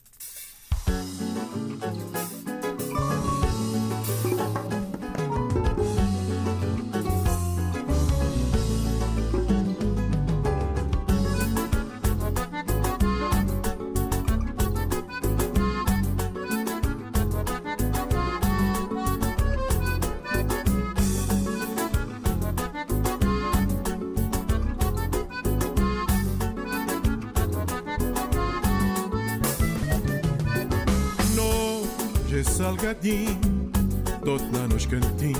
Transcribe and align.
Dou-te 34.23 34.57
lá 34.57 34.67
nos 34.67 34.87
cantinhos. 34.87 35.37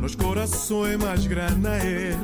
Nos 0.00 0.14
corações 0.14 0.96
mais 0.96 1.26
grana 1.26 1.76
ele. 1.84 2.16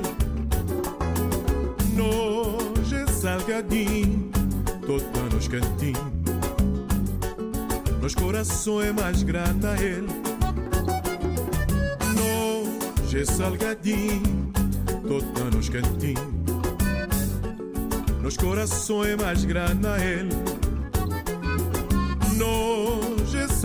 Nós 1.95 2.93
é 2.93 3.07
salgadinho, 3.13 4.31
dou-te 4.87 5.05
lá 5.19 5.25
nos 5.35 5.49
cantinhos. 5.49 6.01
Nos 8.01 8.15
corações 8.15 8.95
mais 8.95 9.23
grana 9.23 9.77
ele. 9.79 10.09
Nós 12.17 13.15
é 13.15 13.25
salgadinho, 13.27 14.51
dou-te 15.07 15.39
lá 15.39 15.51
nos 15.51 15.69
cantinhos. 15.69 16.25
Nos 18.23 18.37
corações 18.39 19.17
mais 19.17 19.45
grana 19.45 19.99
ele. 20.03 20.50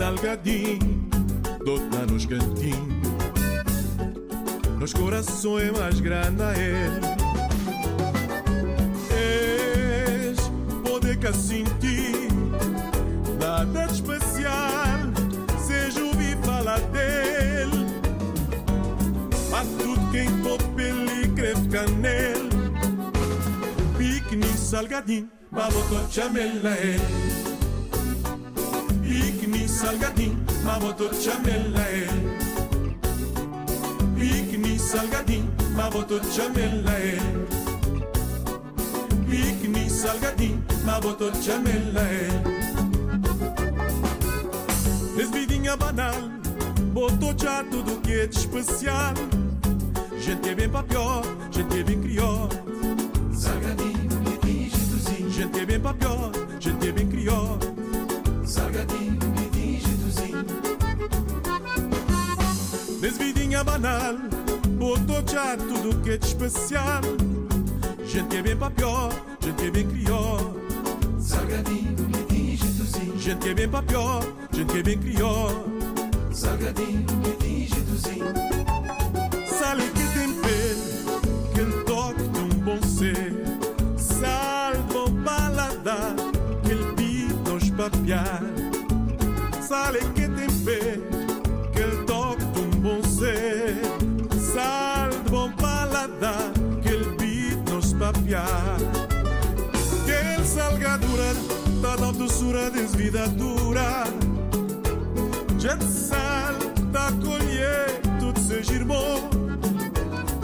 Salgadinho, 0.06 1.10
dou-te 1.66 2.12
nos 2.12 2.28
cantinhos. 2.28 2.94
Nos 4.80 4.94
corações 4.94 5.72
mais 5.72 6.00
grana 6.00 6.54
ele. 6.56 7.02
És 9.10 10.38
poder 10.84 11.18
que 11.18 11.34
sentir 11.34 12.28
nada 13.40 13.88
de 13.88 13.94
especial, 13.94 15.00
seja 15.58 16.04
ouvir 16.04 16.38
falar 16.44 16.82
dele. 16.92 17.88
A 19.52 19.62
tudo 19.82 20.12
quem 20.12 20.30
topa 20.44 20.82
ele 20.84 21.30
creve 21.30 21.68
canela. 21.70 22.50
Pique 23.98 24.56
salgadinho, 24.56 25.28
babotou 25.52 26.08
chamela 26.12 26.78
ele. 26.78 27.25
Pique 34.18 34.80
salgadinho, 34.80 35.52
babotou 35.76 36.22
chamela 36.24 37.00
ele. 37.00 37.48
Pique 39.30 39.90
salgadinho, 39.90 40.64
babotou 40.84 41.32
chamela 41.42 42.04
ele. 42.12 42.56
Desvidinha 45.16 45.78
banal, 45.78 46.16
botou 46.94 47.34
já 47.38 47.64
tudo 47.64 48.02
que 48.02 48.14
é 48.14 48.28
de 48.28 48.38
especial. 48.38 49.14
Gente 50.20 50.50
é 50.50 50.56
bem 50.56 50.70
para 50.70 50.84
pior, 50.84 51.24
gente 51.52 51.80
é 51.80 51.84
bem 51.84 52.02
crió. 52.02 52.50
Salgadinho. 53.34 53.96
Gente 55.30 55.60
é 55.60 55.66
bem 55.66 55.80
para 55.80 55.94
pior, 55.94 56.32
gente 56.60 56.88
é 56.88 56.92
bem 56.92 57.08
crió. 57.08 57.58
Salgadinho, 58.46 59.15
Banal, 63.64 64.16
botou 64.78 65.24
já 65.28 65.56
tudo 65.56 66.02
que 66.02 66.12
é 66.12 66.18
de 66.18 66.28
especial. 66.28 67.02
Gente 68.06 68.38
é 68.38 68.42
bem 68.42 68.56
para 68.56 68.72
pior, 68.72 69.12
gente 69.42 69.66
é 69.66 69.72
bem 69.72 69.88
crió. 69.88 70.38
Salgadinho, 71.20 71.94
bonitinho, 71.94 72.58
jeitozinho. 72.58 73.20
Gente 73.20 73.50
é 73.50 73.54
bem 73.54 73.70
para 73.70 73.84
pior, 73.84 74.24
gente 74.52 74.78
é 74.78 74.84
bem 74.84 74.98
crió. 74.98 75.50
Salgadinho, 76.32 77.02
bonitinho, 77.04 77.68
jeitozinho. 77.68 78.34
Sal 79.48 79.78
que 79.78 80.04
tempero, 80.14 81.22
que 81.54 81.60
ele 81.62 81.84
toque 81.84 82.28
de 82.28 82.40
um 82.40 82.50
bom 82.60 82.82
ser. 82.84 83.34
Sal 83.98 84.74
bom 84.92 85.24
paladar, 85.24 86.14
que 86.64 86.72
ele 86.72 86.94
pita 86.94 87.52
nos 87.52 87.70
papiar. 87.72 88.42
Sal 89.62 89.94
que 90.14 90.25
paladar, 96.16 96.52
que 96.82 96.90
ele 96.90 97.06
pita 97.16 97.74
nos 97.74 97.94
papiar. 97.94 98.78
Que 100.06 100.12
ele 100.12 100.46
salgadura, 100.46 101.36
toda 101.82 102.10
a 102.10 102.12
doçura 102.12 102.72
desvidadura. 102.72 104.04
Gente 105.60 105.86
sal, 105.86 106.56
tá 106.92 107.12
colher, 107.24 108.02
tudo 108.20 108.40
seja 108.40 108.74
irmão. 108.74 109.30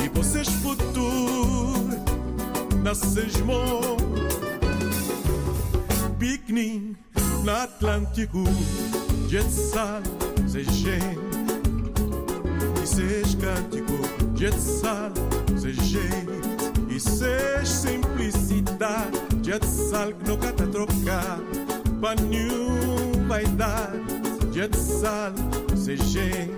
E 0.03 0.09
vocês 0.09 0.47
futuro, 0.47 1.89
nasces 2.83 3.38
bom. 3.38 3.97
Piquenique 6.19 6.95
no 7.44 7.51
Atlântico, 7.51 8.44
jet 9.27 9.50
sal, 9.50 10.01
seja 10.47 10.71
gente. 10.71 11.19
E 12.83 12.88
seja 12.88 13.38
cântico, 13.38 13.94
jet 14.35 14.59
sal, 14.59 15.12
gente. 15.73 16.62
E 16.89 17.00
simplicidade, 17.65 19.18
jet 19.41 19.65
sal 19.65 20.12
que 20.13 20.27
nunca 20.29 20.51
tá 20.51 20.65
trocar. 20.68 21.39
Pra 22.00 22.15
nenhum 22.15 23.27
vai 23.27 23.45
dar, 23.45 23.91
jet 24.51 24.75
sal, 24.75 25.33
seja 25.75 26.03
gente. 26.03 26.51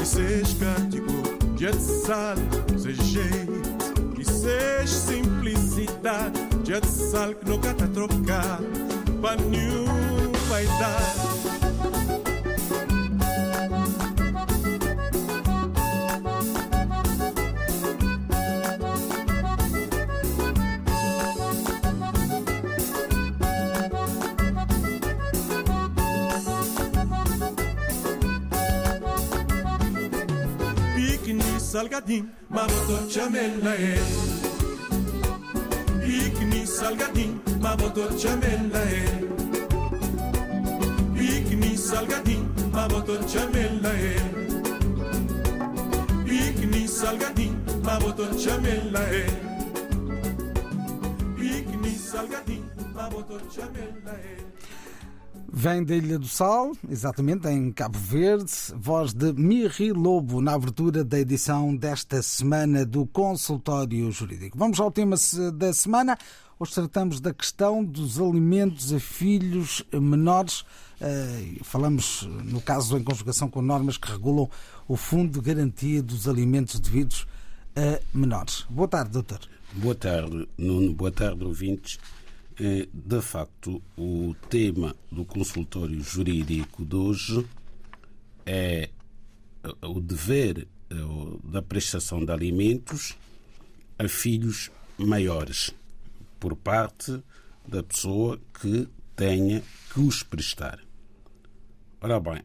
E 0.00 0.06
seja 0.06 0.56
cântico, 0.58 1.12
jet 1.56 1.76
sal, 1.78 2.36
seja 2.78 3.02
jeito. 3.02 3.60
E 4.18 4.24
seja 4.24 4.86
simplicidade, 4.86 6.38
jet 6.64 6.86
sal 6.86 7.34
que 7.34 7.48
nunca 7.48 7.74
tá 7.74 7.86
trocar, 7.88 8.60
pra 9.20 9.36
nenhum 9.36 9.86
vai 10.48 10.66
dar. 10.66 11.39
Salgadinho, 31.80 32.28
mamoto 32.50 33.10
chamela 33.10 33.74
é. 33.74 33.96
Pique 36.04 36.66
salgadinho, 36.66 37.40
mamoto 37.58 38.18
chamela 38.18 38.80
é. 38.80 39.06
Pique 41.14 41.78
salgadinho, 41.78 42.52
mamoto 42.70 43.26
chamela 43.26 43.88
é. 43.88 44.16
Pique 46.26 46.86
salgadinho, 46.86 47.56
mamoto 47.82 48.38
chamela 48.38 49.00
é. 49.00 49.26
Pique 51.34 51.98
salgadinho, 51.98 52.70
mamoto 52.94 53.40
chamela 53.50 54.12
é. 54.12 54.49
Vem 55.60 55.84
da 55.84 55.94
Ilha 55.94 56.18
do 56.18 56.26
Sal, 56.26 56.72
exatamente, 56.88 57.46
em 57.46 57.70
Cabo 57.70 57.98
Verde, 57.98 58.50
voz 58.76 59.12
de 59.12 59.30
Miri 59.34 59.92
Lobo 59.92 60.40
na 60.40 60.54
abertura 60.54 61.04
da 61.04 61.20
edição 61.20 61.76
desta 61.76 62.22
semana 62.22 62.86
do 62.86 63.04
Consultório 63.04 64.10
Jurídico. 64.10 64.56
Vamos 64.56 64.80
ao 64.80 64.90
tema 64.90 65.16
da 65.52 65.70
semana. 65.74 66.16
Hoje 66.58 66.72
tratamos 66.72 67.20
da 67.20 67.34
questão 67.34 67.84
dos 67.84 68.18
alimentos 68.18 68.90
a 68.90 68.98
filhos 68.98 69.84
menores. 69.92 70.64
Falamos, 71.62 72.22
no 72.22 72.62
caso, 72.62 72.96
em 72.96 73.04
conjugação 73.04 73.50
com 73.50 73.60
normas 73.60 73.98
que 73.98 74.10
regulam 74.10 74.48
o 74.88 74.96
Fundo 74.96 75.38
de 75.38 75.44
Garantia 75.44 76.02
dos 76.02 76.26
Alimentos 76.26 76.80
Devidos 76.80 77.26
a 77.76 78.00
Menores. 78.14 78.64
Boa 78.70 78.88
tarde, 78.88 79.10
doutor. 79.10 79.40
Boa 79.74 79.94
tarde, 79.94 80.48
Nuno. 80.56 80.94
Boa 80.94 81.12
tarde, 81.12 81.44
ouvintes. 81.44 81.98
De 82.92 83.22
facto, 83.22 83.80
o 83.96 84.36
tema 84.50 84.94
do 85.10 85.24
consultório 85.24 85.98
jurídico 86.02 86.84
de 86.84 86.94
hoje 86.94 87.46
é 88.44 88.90
o 89.80 89.98
dever 89.98 90.68
da 91.42 91.62
prestação 91.62 92.22
de 92.22 92.30
alimentos 92.30 93.16
a 93.98 94.06
filhos 94.06 94.70
maiores 94.98 95.74
por 96.38 96.54
parte 96.54 97.22
da 97.66 97.82
pessoa 97.82 98.38
que 98.60 98.86
tenha 99.16 99.62
que 99.90 100.00
os 100.00 100.22
prestar. 100.22 100.80
Ora 101.98 102.20
bem, 102.20 102.42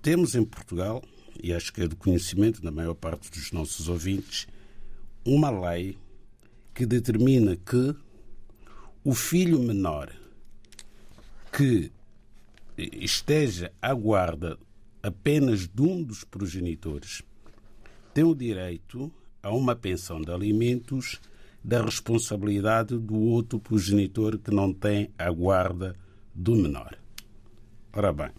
temos 0.00 0.34
em 0.34 0.46
Portugal, 0.46 1.04
e 1.42 1.52
acho 1.52 1.74
que 1.74 1.82
é 1.82 1.88
do 1.88 1.96
conhecimento 1.96 2.62
da 2.62 2.70
maior 2.70 2.94
parte 2.94 3.30
dos 3.30 3.52
nossos 3.52 3.86
ouvintes, 3.86 4.46
uma 5.26 5.50
lei 5.50 5.98
que 6.72 6.86
determina 6.86 7.54
que 7.54 7.94
o 9.02 9.14
filho 9.14 9.58
menor 9.58 10.12
que 11.50 11.90
esteja 12.76 13.72
à 13.80 13.94
guarda 13.94 14.58
apenas 15.02 15.66
de 15.66 15.82
um 15.82 16.02
dos 16.02 16.22
progenitores 16.22 17.22
tem 18.12 18.24
o 18.24 18.34
direito 18.34 19.10
a 19.42 19.50
uma 19.50 19.74
pensão 19.74 20.20
de 20.20 20.30
alimentos 20.30 21.18
da 21.64 21.82
responsabilidade 21.82 22.98
do 22.98 23.18
outro 23.18 23.58
progenitor 23.58 24.38
que 24.38 24.50
não 24.50 24.72
tem 24.72 25.10
a 25.18 25.30
guarda 25.30 25.96
do 26.34 26.54
menor. 26.54 26.96
Ora 27.92 28.12
bem, 28.12 28.30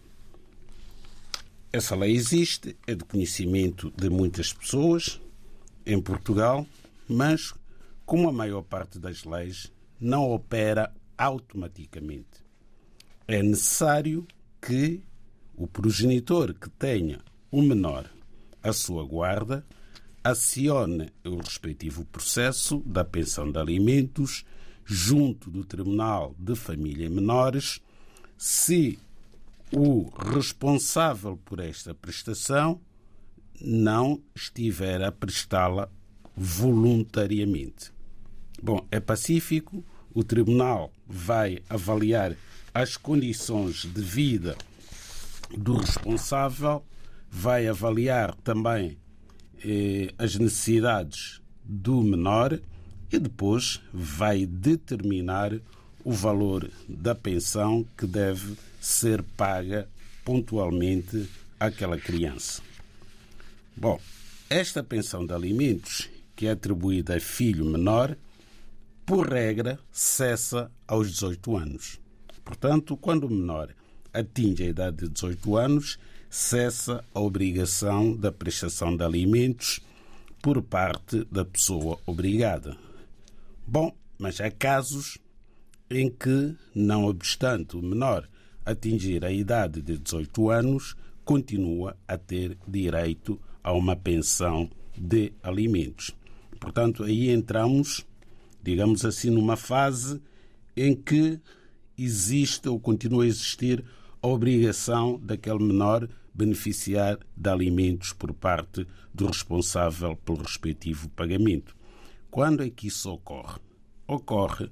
essa 1.74 1.96
lei 1.96 2.14
existe, 2.14 2.76
é 2.86 2.94
de 2.94 3.04
conhecimento 3.04 3.92
de 3.96 4.10
muitas 4.10 4.54
pessoas 4.54 5.20
em 5.86 6.00
Portugal, 6.00 6.68
mas 7.08 7.54
como 8.06 8.30
a 8.30 8.34
maior 8.34 8.62
parte 8.62 9.00
das 9.00 9.24
leis 9.24 9.72
não 10.02 10.32
opera 10.32 10.92
automaticamente. 11.18 12.44
É 13.28 13.44
necessário 13.44 14.28
que 14.60 15.04
o 15.56 15.68
progenitor 15.68 16.56
que 16.56 16.70
tenha 16.72 17.20
o 17.52 17.62
menor 17.62 18.10
à 18.64 18.74
sua 18.74 19.06
guarda 19.06 19.66
acione 20.24 21.12
o 21.24 21.38
respectivo 21.38 22.04
processo 22.06 22.80
da 22.86 23.06
pensão 23.06 23.52
de 23.52 23.60
alimentos 23.60 24.44
junto 24.84 25.50
do 25.50 25.64
Tribunal 25.64 26.36
de 26.38 26.56
Família 26.56 27.06
e 27.06 27.10
Menores 27.10 27.80
se 28.38 29.00
o 29.72 30.10
responsável 30.34 31.38
por 31.46 31.60
esta 31.60 31.94
prestação 31.94 32.82
não 33.60 34.22
estiver 34.36 35.02
a 35.04 35.12
prestá-la 35.12 35.90
voluntariamente. 36.36 37.92
Bom, 38.62 38.86
é 38.92 39.00
pacífico, 39.00 39.84
o 40.14 40.24
tribunal 40.24 40.92
vai 41.08 41.60
avaliar 41.70 42.36
as 42.74 42.98
condições 42.98 43.86
de 43.86 44.02
vida 44.02 44.58
do 45.58 45.78
responsável, 45.78 46.84
vai 47.30 47.68
avaliar 47.68 48.36
também 48.44 48.98
eh, 49.64 50.14
as 50.18 50.36
necessidades 50.36 51.42
do 51.64 52.02
menor 52.02 52.60
e 53.12 53.20
depois 53.20 53.82
vai 53.94 54.46
determinar 54.46 55.54
o 56.04 56.12
valor 56.12 56.70
da 56.88 57.14
pensão 57.14 57.86
que 57.98 58.08
deve 58.08 58.58
ser 58.80 59.22
paga 59.22 59.88
pontualmente 60.24 61.30
àquela 61.60 61.98
criança. 61.98 62.62
Bom, 63.76 64.00
esta 64.50 64.84
pensão 64.84 65.26
de 65.26 65.34
alimentos, 65.34 66.10
que 66.36 66.48
é 66.48 66.52
atribuída 66.52 67.16
a 67.16 67.20
filho 67.20 67.66
menor, 67.66 68.18
por 69.06 69.30
regra, 69.30 69.80
cessa 69.92 70.72
aos 70.88 71.12
18 71.12 71.58
anos. 71.58 72.00
Portanto, 72.44 72.98
quando 72.98 73.26
o 73.26 73.30
menor 73.30 73.74
atinge 74.14 74.64
a 74.64 74.68
idade 74.68 74.98
de 74.98 75.10
18 75.10 75.58
anos, 75.58 76.00
cessa 76.30 77.04
a 77.14 77.20
obrigação 77.20 78.16
da 78.16 78.32
prestação 78.32 78.96
de 78.96 79.04
alimentos 79.04 79.80
por 80.42 80.62
parte 80.62 81.26
da 81.26 81.46
pessoa 81.46 82.00
obrigada. 82.06 82.76
Bom, 83.68 83.94
mas 84.18 84.40
há 84.42 84.50
casos 84.50 85.18
em 85.90 86.10
que, 86.10 86.56
não 86.74 87.06
obstante 87.06 87.76
o 87.76 87.82
menor 87.82 88.28
atingir 88.66 89.26
a 89.26 89.32
idade 89.32 89.82
de 89.82 89.98
18 89.98 90.50
anos, 90.50 90.96
continua 91.26 91.98
a 92.08 92.18
ter 92.18 92.58
direito 92.68 93.40
a 93.64 93.74
uma 93.74 93.96
pensão 93.96 94.70
de 94.98 95.34
alimentos. 95.44 96.12
Portanto, 96.60 97.04
aí 97.04 97.30
entramos 97.30 98.06
digamos 98.64 99.06
assim, 99.06 99.30
numa 99.30 99.56
fase 99.56 100.22
em 100.76 100.96
que 100.96 101.40
existe 101.98 102.68
ou 102.68 102.80
continua 102.80 103.24
a 103.24 103.28
existir 103.28 103.84
a 104.22 104.28
obrigação 104.28 105.20
daquele 105.22 105.64
menor 105.64 106.08
beneficiar 106.34 107.20
de 107.36 107.50
alimentos 107.50 108.14
por 108.14 108.34
parte 108.34 108.88
do 109.14 109.28
responsável 109.28 110.16
pelo 110.16 110.42
respectivo 110.42 111.10
pagamento. 111.10 111.76
Quando 112.30 112.64
é 112.64 112.70
que 112.70 112.88
isso 112.88 113.12
ocorre? 113.12 113.60
Ocorre 114.08 114.70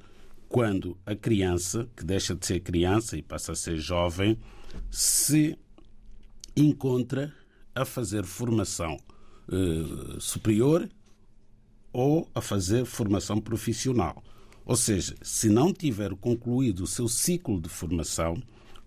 quando 0.47 0.97
a 1.05 1.15
criança, 1.15 1.87
que 1.95 2.03
deixa 2.03 2.33
de 2.33 2.45
ser 2.45 2.61
criança 2.61 3.17
e 3.17 3.21
passa 3.21 3.51
a 3.51 3.55
ser 3.55 3.77
jovem, 3.77 4.37
se 4.89 5.57
encontra 6.55 7.33
a 7.75 7.85
fazer 7.85 8.23
formação 8.23 8.97
eh, 9.51 10.17
superior 10.19 10.89
ou 11.91 12.29
a 12.33 12.41
fazer 12.41 12.85
formação 12.85 13.39
profissional. 13.39 14.23
Ou 14.65 14.75
seja, 14.75 15.15
se 15.21 15.49
não 15.49 15.73
tiver 15.73 16.13
concluído 16.15 16.83
o 16.83 16.87
seu 16.87 17.07
ciclo 17.07 17.59
de 17.59 17.69
formação, 17.69 18.41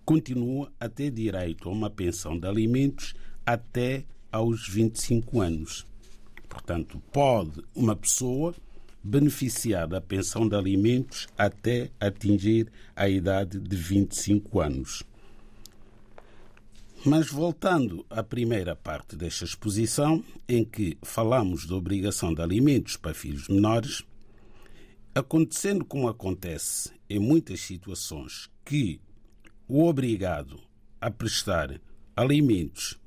continua 0.05 0.71
a 0.79 0.87
ter 0.87 1.11
direito 1.11 1.67
a 1.67 1.71
uma 1.71 1.89
pensão 1.89 2.39
de 2.39 2.47
alimentos 2.47 3.13
até 3.45 4.05
aos 4.31 4.67
25 4.67 5.41
anos. 5.41 5.85
Portanto, 6.47 7.01
pode 7.11 7.61
uma 7.75 7.95
pessoa 7.95 8.53
beneficiar 9.03 9.87
da 9.87 9.99
pensão 9.99 10.47
de 10.47 10.55
alimentos 10.55 11.27
até 11.37 11.89
atingir 11.99 12.71
a 12.95 13.09
idade 13.09 13.59
de 13.59 13.75
25 13.75 14.61
anos. 14.61 15.03
Mas 17.05 17.29
voltando 17.29 18.05
à 18.09 18.23
primeira 18.23 18.77
parte 18.77 19.17
desta 19.17 19.43
exposição, 19.43 20.23
em 20.47 20.63
que 20.63 20.97
falamos 21.01 21.65
da 21.65 21.75
obrigação 21.75 22.33
de 22.33 22.41
alimentos 22.41 22.95
para 22.95 23.13
filhos 23.13 23.49
menores, 23.49 24.03
acontecendo 25.13 25.83
como 25.83 26.07
acontece 26.07 26.91
em 27.09 27.19
muitas 27.19 27.59
situações 27.59 28.49
que 28.63 29.01
o 29.67 29.85
obrigado 29.85 30.61
a 31.01 31.11
prestar 31.11 31.79
alimentos 32.15 32.97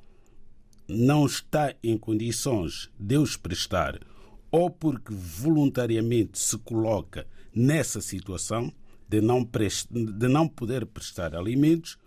não 0.86 1.24
está 1.24 1.74
em 1.82 1.96
condições 1.96 2.90
de 2.98 3.16
os 3.16 3.34
prestar 3.36 3.98
ou 4.50 4.70
porque 4.70 5.12
voluntariamente 5.12 6.38
se 6.38 6.58
coloca 6.58 7.26
nessa 7.54 8.00
situação 8.02 8.70
de 9.08 9.20
não, 9.20 9.42
de 9.42 10.28
não 10.28 10.46
poder 10.46 10.84
prestar 10.86 11.34
alimentos, 11.34 11.98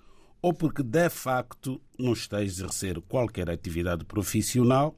ou 0.42 0.54
porque 0.54 0.84
de 0.84 1.10
facto 1.10 1.82
não 1.98 2.14
está 2.14 2.38
a 2.38 2.44
exercer 2.44 3.00
qualquer 3.02 3.50
atividade 3.50 4.06
profissional 4.06 4.96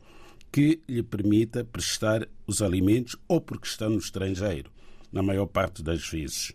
que 0.52 0.82
lhe 0.88 1.02
permita 1.02 1.64
prestar 1.64 2.28
os 2.46 2.62
alimentos, 2.62 3.16
ou 3.28 3.40
porque 3.40 3.68
está 3.68 3.90
no 3.90 3.98
estrangeiro, 3.98 4.70
na 5.12 5.24
maior 5.24 5.48
parte 5.48 5.82
das 5.82 6.06
vezes. 6.08 6.52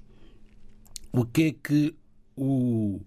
O 1.10 1.24
que 1.24 1.42
é 1.44 1.52
que 1.52 1.96
o 2.36 3.00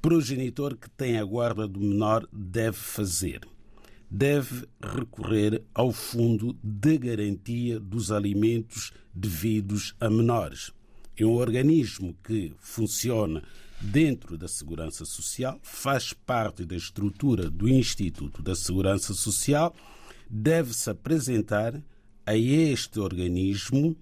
progenitor 0.00 0.76
que 0.76 0.88
tem 0.90 1.18
a 1.18 1.24
guarda 1.24 1.66
do 1.66 1.80
menor 1.80 2.28
deve 2.32 2.76
fazer? 2.76 3.40
Deve 4.08 4.66
recorrer 4.80 5.62
ao 5.74 5.92
Fundo 5.92 6.56
de 6.62 6.98
Garantia 6.98 7.80
dos 7.80 8.12
Alimentos 8.12 8.92
Devidos 9.12 9.94
a 10.00 10.08
Menores. 10.08 10.72
É 11.16 11.24
um 11.24 11.34
organismo 11.34 12.16
que 12.24 12.54
funciona 12.58 13.42
dentro 13.80 14.36
da 14.36 14.46
Segurança 14.46 15.04
Social, 15.04 15.58
faz 15.62 16.12
parte 16.12 16.64
da 16.64 16.76
estrutura 16.76 17.50
do 17.50 17.68
Instituto 17.68 18.42
da 18.42 18.54
Segurança 18.54 19.14
Social, 19.14 19.74
deve-se 20.28 20.90
apresentar 20.90 21.82
a 22.26 22.36
este 22.36 23.00
organismo 23.00 23.96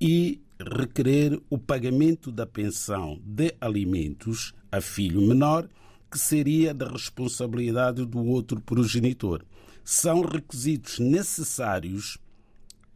e 0.00 0.40
requerer 0.58 1.40
o 1.48 1.58
pagamento 1.58 2.32
da 2.32 2.46
pensão 2.46 3.20
de 3.24 3.54
alimentos 3.60 4.54
a 4.72 4.80
filho 4.80 5.20
menor, 5.20 5.68
que 6.10 6.18
seria 6.18 6.74
da 6.74 6.88
responsabilidade 6.88 8.04
do 8.04 8.24
outro 8.24 8.60
progenitor. 8.60 9.44
São 9.84 10.22
requisitos 10.22 10.98
necessários 10.98 12.18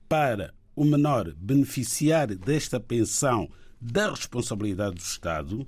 para 0.09 0.52
o 0.75 0.85
menor 0.85 1.33
beneficiar 1.35 2.35
desta 2.35 2.81
pensão 2.81 3.49
da 3.81 4.11
responsabilidade 4.11 4.97
do 4.97 5.00
Estado. 5.00 5.66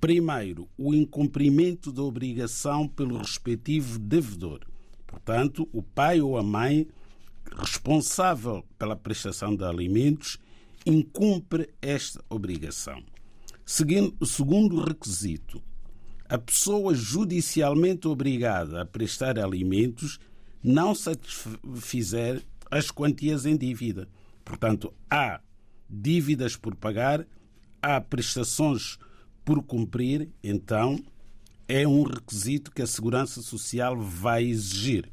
Primeiro, 0.00 0.68
o 0.76 0.94
incumprimento 0.94 1.90
da 1.90 2.02
obrigação 2.02 2.86
pelo 2.86 3.18
respectivo 3.18 3.98
devedor. 3.98 4.60
Portanto, 5.06 5.68
o 5.72 5.82
pai 5.82 6.20
ou 6.20 6.38
a 6.38 6.42
mãe 6.42 6.86
responsável 7.56 8.64
pela 8.78 8.94
prestação 8.94 9.56
de 9.56 9.64
alimentos 9.64 10.38
incumpre 10.86 11.70
esta 11.82 12.24
obrigação. 12.28 13.02
Seguindo, 13.64 14.14
o 14.20 14.26
segundo 14.26 14.80
requisito, 14.80 15.60
a 16.28 16.38
pessoa 16.38 16.94
judicialmente 16.94 18.06
obrigada 18.06 18.82
a 18.82 18.86
prestar 18.86 19.38
alimentos 19.38 20.20
não 20.62 20.94
satisfizer 20.94 22.42
as 22.70 22.90
quantias 22.90 23.46
em 23.46 23.56
dívida. 23.56 24.08
Portanto, 24.44 24.92
há 25.10 25.40
dívidas 25.88 26.56
por 26.56 26.74
pagar, 26.74 27.26
há 27.80 28.00
prestações 28.00 28.98
por 29.48 29.62
cumprir, 29.62 30.28
então 30.44 31.02
é 31.66 31.88
um 31.88 32.02
requisito 32.02 32.70
que 32.70 32.82
a 32.82 32.86
Segurança 32.86 33.40
Social 33.40 33.98
vai 33.98 34.44
exigir. 34.44 35.10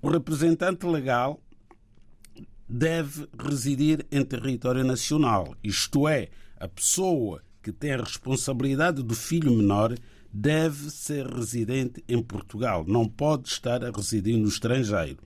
O 0.00 0.08
representante 0.08 0.86
legal 0.86 1.42
deve 2.68 3.28
residir 3.36 4.06
em 4.12 4.24
território 4.24 4.84
nacional, 4.84 5.52
isto 5.64 6.06
é, 6.06 6.28
a 6.60 6.68
pessoa 6.68 7.42
que 7.60 7.72
tem 7.72 7.90
a 7.90 8.04
responsabilidade 8.04 9.02
do 9.02 9.16
filho 9.16 9.52
menor 9.52 9.96
deve 10.32 10.88
ser 10.88 11.26
residente 11.26 12.04
em 12.08 12.22
Portugal, 12.22 12.84
não 12.86 13.08
pode 13.08 13.48
estar 13.48 13.84
a 13.84 13.90
residir 13.90 14.36
no 14.36 14.46
estrangeiro. 14.46 15.18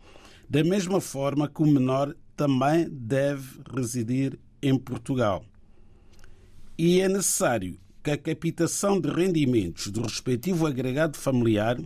Da 0.49 0.65
mesma 0.65 0.99
forma 0.99 1.47
que 1.47 1.61
o 1.61 1.67
menor 1.67 2.17
também 2.35 2.89
deve 2.89 3.61
residir 3.71 4.39
em 4.63 4.79
Portugal. 4.79 5.45
E 6.76 7.00
é 7.00 7.09
necessário 7.09 7.79
que 8.02 8.11
a 8.11 8.19
captação 8.19 9.00
de 9.00 9.09
rendimentos 9.09 9.88
do 9.88 10.02
respectivo 10.02 10.67
agregado 10.67 11.17
familiar 11.17 11.79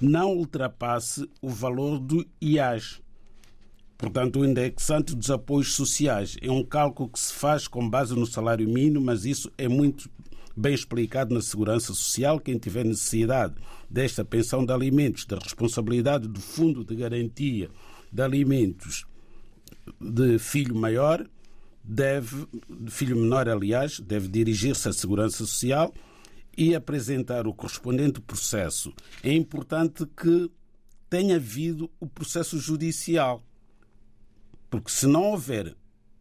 não 0.00 0.36
ultrapasse 0.36 1.28
o 1.40 1.48
valor 1.48 1.98
do 1.98 2.26
IAS, 2.40 3.02
Portanto, 4.02 4.40
o 4.40 4.44
indexante 4.44 5.14
dos 5.14 5.30
apoios 5.30 5.74
sociais 5.74 6.36
é 6.42 6.50
um 6.50 6.64
cálculo 6.64 7.08
que 7.08 7.20
se 7.20 7.32
faz 7.32 7.68
com 7.68 7.88
base 7.88 8.16
no 8.16 8.26
salário 8.26 8.68
mínimo, 8.68 9.00
mas 9.00 9.24
isso 9.24 9.48
é 9.56 9.68
muito 9.68 10.10
bem 10.56 10.74
explicado 10.74 11.32
na 11.32 11.40
Segurança 11.40 11.94
Social. 11.94 12.40
Quem 12.40 12.58
tiver 12.58 12.84
necessidade 12.84 13.54
desta 13.88 14.24
pensão 14.24 14.66
de 14.66 14.72
alimentos, 14.72 15.24
da 15.24 15.38
responsabilidade 15.38 16.26
do 16.26 16.40
Fundo 16.40 16.84
de 16.84 16.96
Garantia 16.96 17.70
de 18.12 18.20
Alimentos 18.20 19.06
de 20.00 20.36
filho 20.36 20.74
maior, 20.74 21.24
deve, 21.84 22.46
de 22.68 22.90
filho 22.90 23.16
menor, 23.16 23.48
aliás, 23.48 24.00
deve 24.00 24.28
dirigir-se 24.28 24.88
à 24.88 24.92
Segurança 24.92 25.38
Social 25.38 25.92
e 26.56 26.74
apresentar 26.74 27.46
o 27.46 27.54
correspondente 27.54 28.20
processo. 28.20 28.92
É 29.22 29.32
importante 29.32 30.06
que 30.06 30.50
tenha 31.08 31.36
havido 31.36 31.90
o 32.00 32.06
processo 32.06 32.58
judicial 32.58 33.44
porque 34.72 34.90
se 34.90 35.06
não 35.06 35.24
houver 35.24 35.76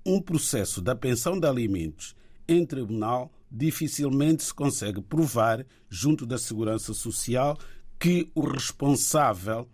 um 0.05 0.21
processo 0.21 0.81
da 0.81 0.93
pensão 0.93 1.39
de 1.39 1.47
alimentos 1.47 2.13
em 2.45 2.65
tribunal, 2.65 3.31
dificilmente 3.49 4.43
se 4.43 4.53
consegue 4.53 5.01
provar, 5.01 5.65
junto 5.89 6.25
da 6.25 6.37
Segurança 6.37 6.93
Social, 6.93 7.57
que 7.97 8.29
o 8.35 8.41
responsável 8.41 9.69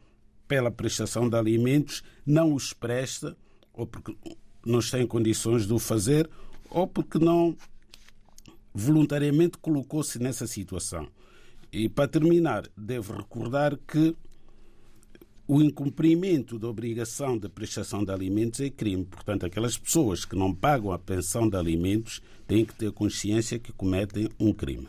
pela 0.47 0.69
prestação 0.69 1.27
de 1.27 1.35
alimentos 1.35 2.03
não 2.23 2.53
os 2.53 2.71
presta, 2.71 3.35
ou 3.73 3.87
porque 3.87 4.15
não 4.67 4.79
está 4.79 4.99
em 4.99 5.07
condições 5.07 5.65
de 5.65 5.73
o 5.73 5.79
fazer, 5.79 6.29
ou 6.69 6.87
porque 6.87 7.17
não 7.17 7.55
voluntariamente 8.73 9.57
colocou-se 9.57 10.19
nessa 10.19 10.45
situação. 10.45 11.07
E 11.71 11.89
para 11.89 12.07
terminar, 12.07 12.63
devo 12.77 13.13
recordar 13.13 13.77
que 13.87 14.15
o 15.47 15.61
incumprimento 15.61 16.59
da 16.59 16.67
obrigação 16.67 17.37
de 17.37 17.47
prestação 17.47 18.03
de 18.03 18.11
alimentos 18.11 18.59
é 18.59 18.69
crime. 18.69 19.05
Portanto, 19.05 19.45
aquelas 19.45 19.77
pessoas 19.77 20.25
que 20.25 20.35
não 20.35 20.53
pagam 20.53 20.91
a 20.91 20.99
pensão 20.99 21.47
de 21.49 21.55
alimentos 21.55 22.21
têm 22.45 22.65
que 22.65 22.75
ter 22.75 22.91
consciência 22.91 23.57
que 23.57 23.71
cometem 23.71 24.29
um 24.39 24.51
crime. 24.51 24.87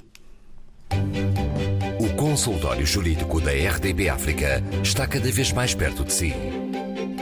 O 2.00 2.16
consultório 2.16 2.84
jurídico 2.84 3.40
da 3.40 3.52
RDB 3.52 4.08
África 4.08 4.62
está 4.82 5.06
cada 5.06 5.30
vez 5.30 5.52
mais 5.52 5.74
perto 5.74 6.04
de 6.04 6.12
si. 6.12 6.32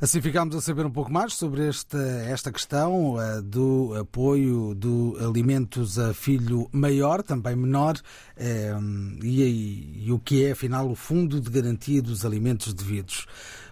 Assim 0.00 0.20
ficámos 0.20 0.54
a 0.54 0.60
saber 0.60 0.86
um 0.86 0.90
pouco 0.92 1.12
mais 1.12 1.34
sobre 1.34 1.66
esta, 1.66 1.98
esta 1.98 2.52
questão 2.52 3.14
uh, 3.14 3.42
do 3.42 3.94
apoio 4.00 4.72
do 4.72 5.16
alimentos 5.20 5.98
a 5.98 6.14
filho 6.14 6.68
maior, 6.70 7.20
também 7.20 7.56
menor, 7.56 7.96
uh, 7.96 9.24
e, 9.24 10.04
e, 10.06 10.12
o 10.12 10.20
que 10.20 10.44
é, 10.44 10.52
afinal, 10.52 10.88
o 10.88 10.94
Fundo 10.94 11.40
de 11.40 11.50
Garantia 11.50 12.00
dos 12.00 12.24
Alimentos 12.24 12.72
Devidos 12.72 13.26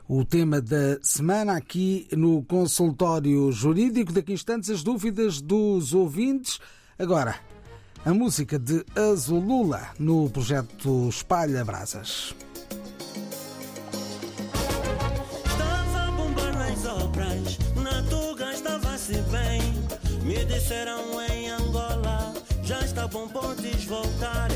o 0.09 0.25
tema 0.25 0.61
da 0.61 0.99
semana 1.03 1.57
aqui 1.57 2.07
no 2.13 2.43
consultório 2.45 3.51
jurídico. 3.51 4.13
Daqui 4.13 4.33
a 4.33 4.35
instantes, 4.35 4.71
as 4.71 4.83
dúvidas 4.83 5.41
dos 5.41 5.93
ouvintes. 5.93 6.61
Agora, 6.99 7.37
a 8.05 8.15
música 8.15 8.59
de 8.59 8.85
Azulula 8.95 9.89
no 9.99 10.31
projeto 10.31 11.09
Espalha 11.09 11.65
Brasas. 11.65 12.35
Me 20.37 20.45
disseram 20.45 21.01
em 21.31 21.49
Angola, 21.49 22.35
já 22.63 22.79
está 22.81 23.09
bom, 23.09 23.27
podes 23.27 23.87
voltar. 23.87 24.51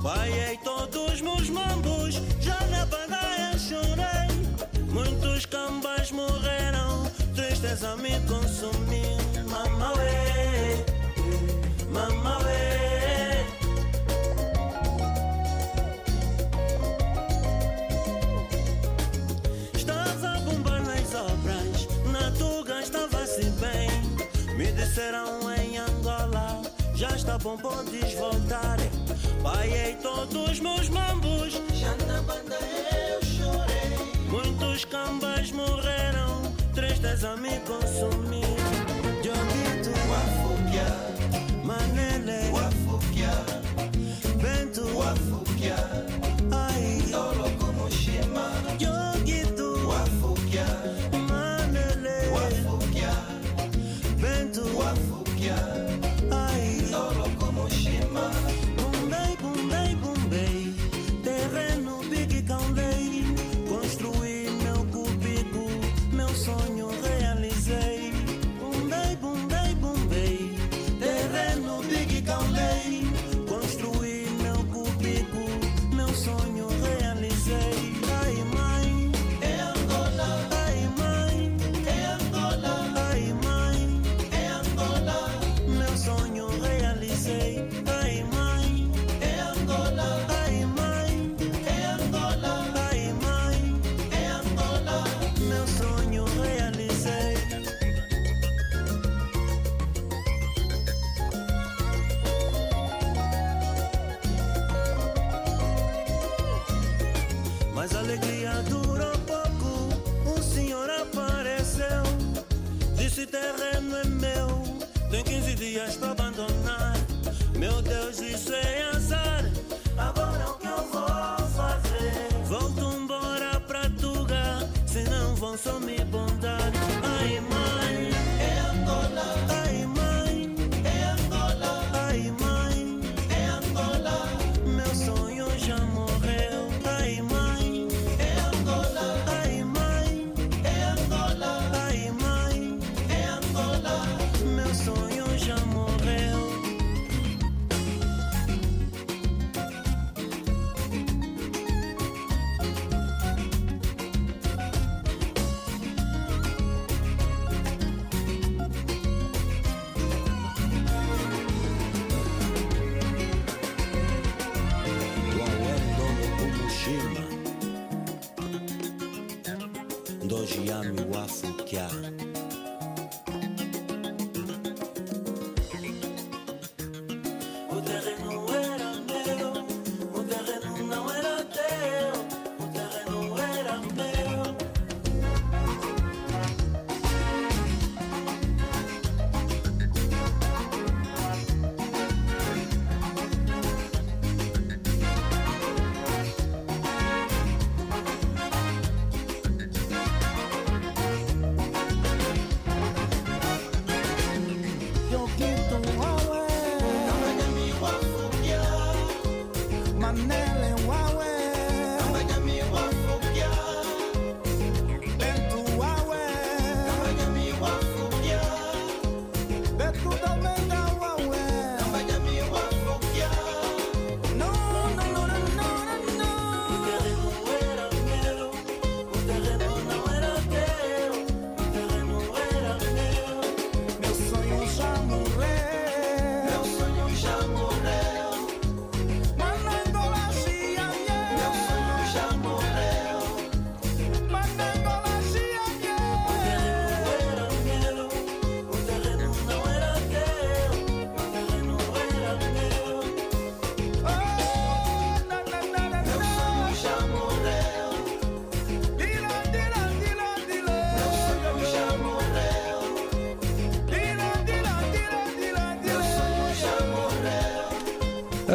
Paiei 0.00 0.56
todos 0.58 1.20
meus 1.20 1.50
mambos, 1.50 2.14
já 2.40 2.60
na 2.70 2.86
bandaia 2.86 3.58
chorei. 3.58 4.84
Muitos 4.88 5.44
cambas 5.46 6.12
morreram, 6.12 7.10
tristeza 7.34 7.96
me 7.96 8.20
consumiu. 8.20 9.16
Mamauê, 9.50 10.84
mamauê. 11.90 12.95
Já 27.36 27.38
está 27.38 27.38
bom, 27.38 27.56
podes 27.56 28.14
voltar. 28.14 28.78
Paiei 29.42 29.94
todos 29.96 30.60
meus 30.60 30.88
mambos, 30.88 31.52
já 31.74 31.94
na 32.06 32.22
banda 32.22 32.56
eu 32.56 33.22
choro. 33.22 34.72
os 34.72 34.84
cambas 34.84 35.52
morreram, 35.52 36.42
tristes 36.74 37.24
a 37.24 37.36
me 37.36 37.60
consumir. 37.60 38.56
Dioguito, 39.22 39.90
Manele, 41.64 42.52
Bento, 44.40 44.86
ai, 45.02 46.25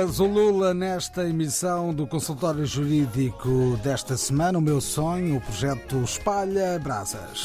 A 0.02 0.06
Zulula 0.08 0.74
nesta 0.74 1.30
emissão 1.30 1.94
do 1.94 2.08
consultório 2.08 2.66
jurídico 2.66 3.78
desta 3.84 4.18
semana, 4.18 4.58
o 4.58 4.62
meu 4.62 4.82
sonho, 4.82 5.38
o 5.38 5.42
projeto 5.42 6.02
Espalha 6.02 6.80
Brasas. 6.80 7.44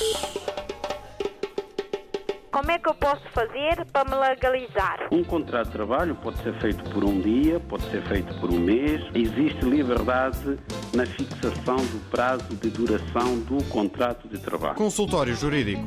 Como 2.50 2.70
é 2.70 2.78
que 2.78 2.88
eu 2.88 2.94
posso 2.94 3.20
fazer 3.34 3.84
para 3.92 4.08
me 4.08 4.16
legalizar? 4.26 5.06
Um 5.12 5.22
contrato 5.22 5.66
de 5.66 5.72
trabalho 5.72 6.14
pode 6.14 6.42
ser 6.42 6.58
feito 6.58 6.82
por 6.94 7.04
um 7.04 7.20
dia, 7.20 7.60
pode 7.60 7.82
ser 7.90 8.02
feito 8.08 8.34
por 8.40 8.50
um 8.50 8.58
mês. 8.58 9.02
Existe 9.14 9.62
liberdade 9.62 10.58
na 10.94 11.04
fixação 11.04 11.76
do 11.76 12.10
prazo 12.10 12.56
de 12.56 12.70
duração 12.70 13.38
do 13.40 13.62
contrato 13.64 14.26
de 14.28 14.38
trabalho. 14.38 14.76
Consultório 14.76 15.36
Jurídico. 15.36 15.86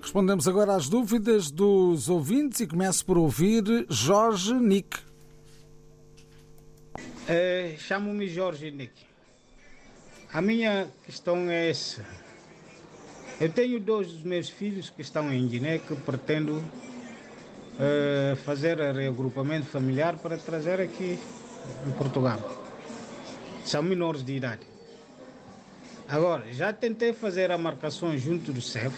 Respondemos 0.00 0.46
agora 0.46 0.76
às 0.76 0.88
dúvidas 0.88 1.50
dos 1.50 2.08
ouvintes 2.08 2.60
e 2.60 2.66
começo 2.68 3.04
por 3.04 3.18
ouvir 3.18 3.64
Jorge 3.90 4.54
Nick. 4.54 5.07
É, 7.30 7.74
Chamo-me 7.76 8.26
Jorge 8.26 8.70
Nick. 8.70 9.04
A 10.32 10.40
minha 10.40 10.88
questão 11.04 11.50
é 11.50 11.68
essa. 11.68 12.02
Eu 13.38 13.52
tenho 13.52 13.78
dois 13.78 14.10
dos 14.10 14.22
meus 14.22 14.48
filhos 14.48 14.88
que 14.88 15.02
estão 15.02 15.30
em 15.30 15.46
Guiné 15.46 15.76
que 15.76 15.94
pretendo 15.94 16.64
eh, 17.78 18.34
fazer 18.46 18.78
reagrupamento 18.78 19.66
familiar 19.66 20.16
para 20.16 20.38
trazer 20.38 20.80
aqui 20.80 21.18
em 21.86 21.90
Portugal. 21.98 22.40
São 23.62 23.82
menores 23.82 24.24
de 24.24 24.32
idade. 24.32 24.66
Agora, 26.08 26.50
já 26.50 26.72
tentei 26.72 27.12
fazer 27.12 27.50
a 27.50 27.58
marcação 27.58 28.16
junto 28.16 28.54
do 28.54 28.62
CEF. 28.62 28.96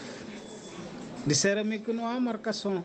Disseram-me 1.26 1.80
que 1.80 1.92
não 1.92 2.06
há 2.06 2.20
marcação. 2.20 2.84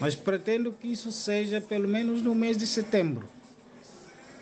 Mas 0.00 0.16
pretendo 0.16 0.72
que 0.72 0.88
isso 0.88 1.12
seja 1.12 1.60
pelo 1.60 1.86
menos 1.86 2.20
no 2.20 2.34
mês 2.34 2.58
de 2.58 2.66
setembro. 2.66 3.37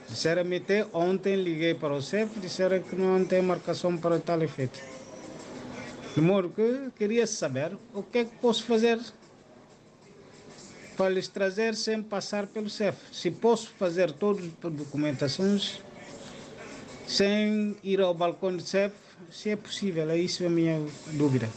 Disseram-me 0.08 0.56
até 0.56 0.86
ontem, 0.92 1.36
liguei 1.36 1.74
para 1.74 1.94
o 1.94 2.00
CEF, 2.00 2.38
disseram 2.38 2.80
que 2.80 2.94
não 2.94 3.24
tem 3.24 3.42
marcação 3.42 3.96
para 3.96 4.18
tal 4.18 4.42
efeito. 4.42 4.78
De 6.14 6.20
modo 6.20 6.48
que 6.48 6.90
queria 6.96 7.26
saber 7.26 7.76
o 7.92 8.02
que 8.02 8.18
é 8.18 8.24
que 8.24 8.36
posso 8.36 8.64
fazer 8.64 8.98
para 10.96 11.10
lhes 11.10 11.28
trazer 11.28 11.74
sem 11.74 12.02
passar 12.02 12.46
pelo 12.46 12.70
CEF. 12.70 12.96
Se 13.12 13.30
posso 13.30 13.68
fazer 13.78 14.12
todas 14.12 14.44
as 14.44 14.72
documentações 14.72 15.80
sem 17.06 17.76
ir 17.84 18.00
ao 18.00 18.14
balcão 18.14 18.56
do 18.56 18.62
CEF, 18.62 18.94
se 19.30 19.50
é 19.50 19.56
possível, 19.56 20.08
é 20.08 20.16
isso 20.16 20.44
a 20.46 20.48
minha 20.48 20.80
dúvida. 21.12 21.48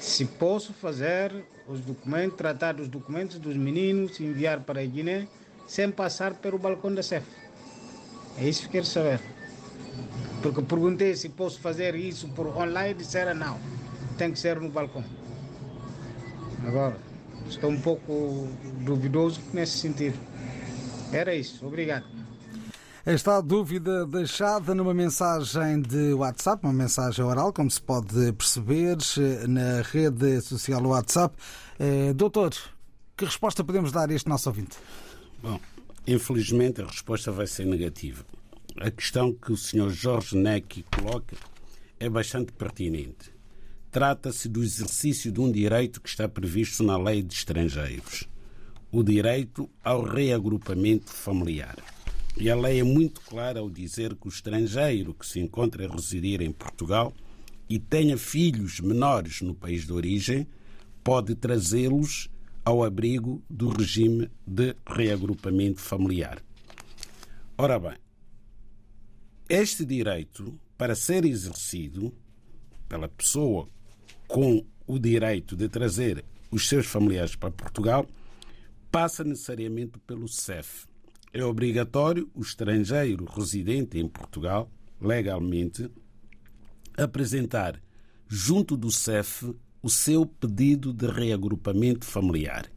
Se 0.00 0.24
posso 0.24 0.72
fazer 0.72 1.32
os 1.68 1.80
documentos, 1.80 2.36
tratar 2.36 2.74
dos 2.74 2.88
documentos 2.88 3.38
dos 3.38 3.56
meninos, 3.56 4.18
enviar 4.20 4.60
para 4.60 4.80
a 4.80 4.84
Guiné, 4.84 5.28
sem 5.66 5.90
passar 5.90 6.34
pelo 6.34 6.58
balcão 6.58 6.94
da 6.94 7.02
CEF. 7.02 7.26
É 8.38 8.48
isso 8.48 8.62
que 8.62 8.68
quero 8.68 8.86
saber. 8.86 9.20
Porque 10.42 10.62
perguntei 10.62 11.14
se 11.14 11.28
posso 11.28 11.60
fazer 11.60 11.94
isso 11.94 12.28
por 12.28 12.46
online, 12.48 12.94
disseram 12.94 13.34
não, 13.34 13.58
tem 14.18 14.32
que 14.32 14.38
ser 14.38 14.60
no 14.60 14.68
balcão. 14.70 15.04
Agora, 16.66 16.96
estou 17.48 17.70
um 17.70 17.80
pouco 17.80 18.48
duvidoso 18.80 19.40
nesse 19.52 19.78
sentido. 19.78 20.18
Era 21.12 21.34
isso, 21.34 21.66
obrigado. 21.66 22.06
Esta 23.04 23.40
dúvida 23.40 24.06
deixada 24.06 24.76
numa 24.76 24.94
mensagem 24.94 25.82
de 25.82 26.14
WhatsApp, 26.14 26.64
uma 26.64 26.72
mensagem 26.72 27.24
oral, 27.24 27.52
como 27.52 27.68
se 27.68 27.82
pode 27.82 28.32
perceber, 28.32 28.96
na 29.48 29.82
rede 29.82 30.40
social 30.40 30.80
WhatsApp. 30.86 31.36
Eh, 31.80 32.12
doutor, 32.12 32.52
que 33.16 33.24
resposta 33.24 33.64
podemos 33.64 33.90
dar 33.90 34.08
a 34.08 34.14
este 34.14 34.28
nosso 34.28 34.48
ouvinte? 34.48 34.76
Bom, 35.42 35.58
infelizmente 36.06 36.80
a 36.80 36.86
resposta 36.86 37.32
vai 37.32 37.48
ser 37.48 37.66
negativa. 37.66 38.24
A 38.76 38.92
questão 38.92 39.32
que 39.32 39.50
o 39.50 39.56
Sr. 39.56 39.90
Jorge 39.90 40.36
Neck 40.36 40.84
coloca 40.84 41.36
é 41.98 42.08
bastante 42.08 42.52
pertinente. 42.52 43.32
Trata-se 43.90 44.48
do 44.48 44.62
exercício 44.62 45.32
de 45.32 45.40
um 45.40 45.50
direito 45.50 46.00
que 46.00 46.08
está 46.08 46.28
previsto 46.28 46.84
na 46.84 46.96
Lei 46.96 47.22
de 47.22 47.34
Estrangeiros, 47.34 48.28
o 48.92 49.02
direito 49.02 49.68
ao 49.82 50.02
reagrupamento 50.02 51.12
familiar. 51.12 51.76
E 52.36 52.48
a 52.48 52.54
lei 52.54 52.78
é 52.78 52.84
muito 52.84 53.20
clara 53.20 53.58
ao 53.58 53.68
dizer 53.68 54.14
que 54.14 54.28
o 54.28 54.30
estrangeiro 54.30 55.12
que 55.12 55.26
se 55.26 55.40
encontra 55.40 55.86
a 55.86 55.92
residir 55.92 56.40
em 56.40 56.52
Portugal 56.52 57.12
e 57.68 57.80
tenha 57.80 58.16
filhos 58.16 58.78
menores 58.78 59.42
no 59.42 59.54
país 59.54 59.84
de 59.84 59.92
origem 59.92 60.46
pode 61.02 61.34
trazê-los 61.34 62.30
ao 62.64 62.84
abrigo 62.84 63.42
do 63.48 63.68
regime 63.68 64.30
de 64.46 64.76
reagrupamento 64.86 65.80
familiar. 65.80 66.42
Ora 67.58 67.78
bem, 67.78 67.96
este 69.48 69.84
direito, 69.84 70.58
para 70.78 70.94
ser 70.94 71.24
exercido 71.24 72.14
pela 72.88 73.08
pessoa 73.08 73.68
com 74.26 74.64
o 74.86 74.98
direito 74.98 75.56
de 75.56 75.68
trazer 75.68 76.24
os 76.50 76.68
seus 76.68 76.86
familiares 76.86 77.36
para 77.36 77.50
Portugal, 77.50 78.06
passa 78.90 79.24
necessariamente 79.24 79.98
pelo 80.06 80.28
CEF. 80.28 80.86
É 81.32 81.42
obrigatório 81.44 82.30
o 82.34 82.42
estrangeiro 82.42 83.24
residente 83.24 83.98
em 83.98 84.06
Portugal, 84.06 84.70
legalmente, 85.00 85.90
apresentar 86.96 87.80
junto 88.28 88.76
do 88.76 88.90
CEF 88.90 89.54
o 89.82 89.90
seu 89.90 90.24
pedido 90.24 90.92
de 90.92 91.06
reagrupamento 91.06 92.06
familiar, 92.06 92.70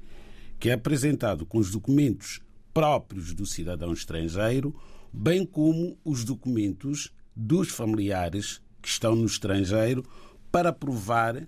que 0.60 0.70
é 0.70 0.74
apresentado 0.74 1.46
com 1.46 1.58
os 1.58 1.70
documentos 1.70 2.42
próprios 2.74 3.34
do 3.34 3.46
cidadão 3.46 3.94
estrangeiro, 3.94 4.76
bem 5.14 5.46
como 5.46 5.98
os 6.04 6.24
documentos 6.24 7.14
dos 7.36 7.70
familiares 7.70 8.62
que 8.82 8.90
estão 8.90 9.16
no 9.16 9.26
estrangeiro 9.26 10.04
para 10.52 10.74
provar 10.74 11.48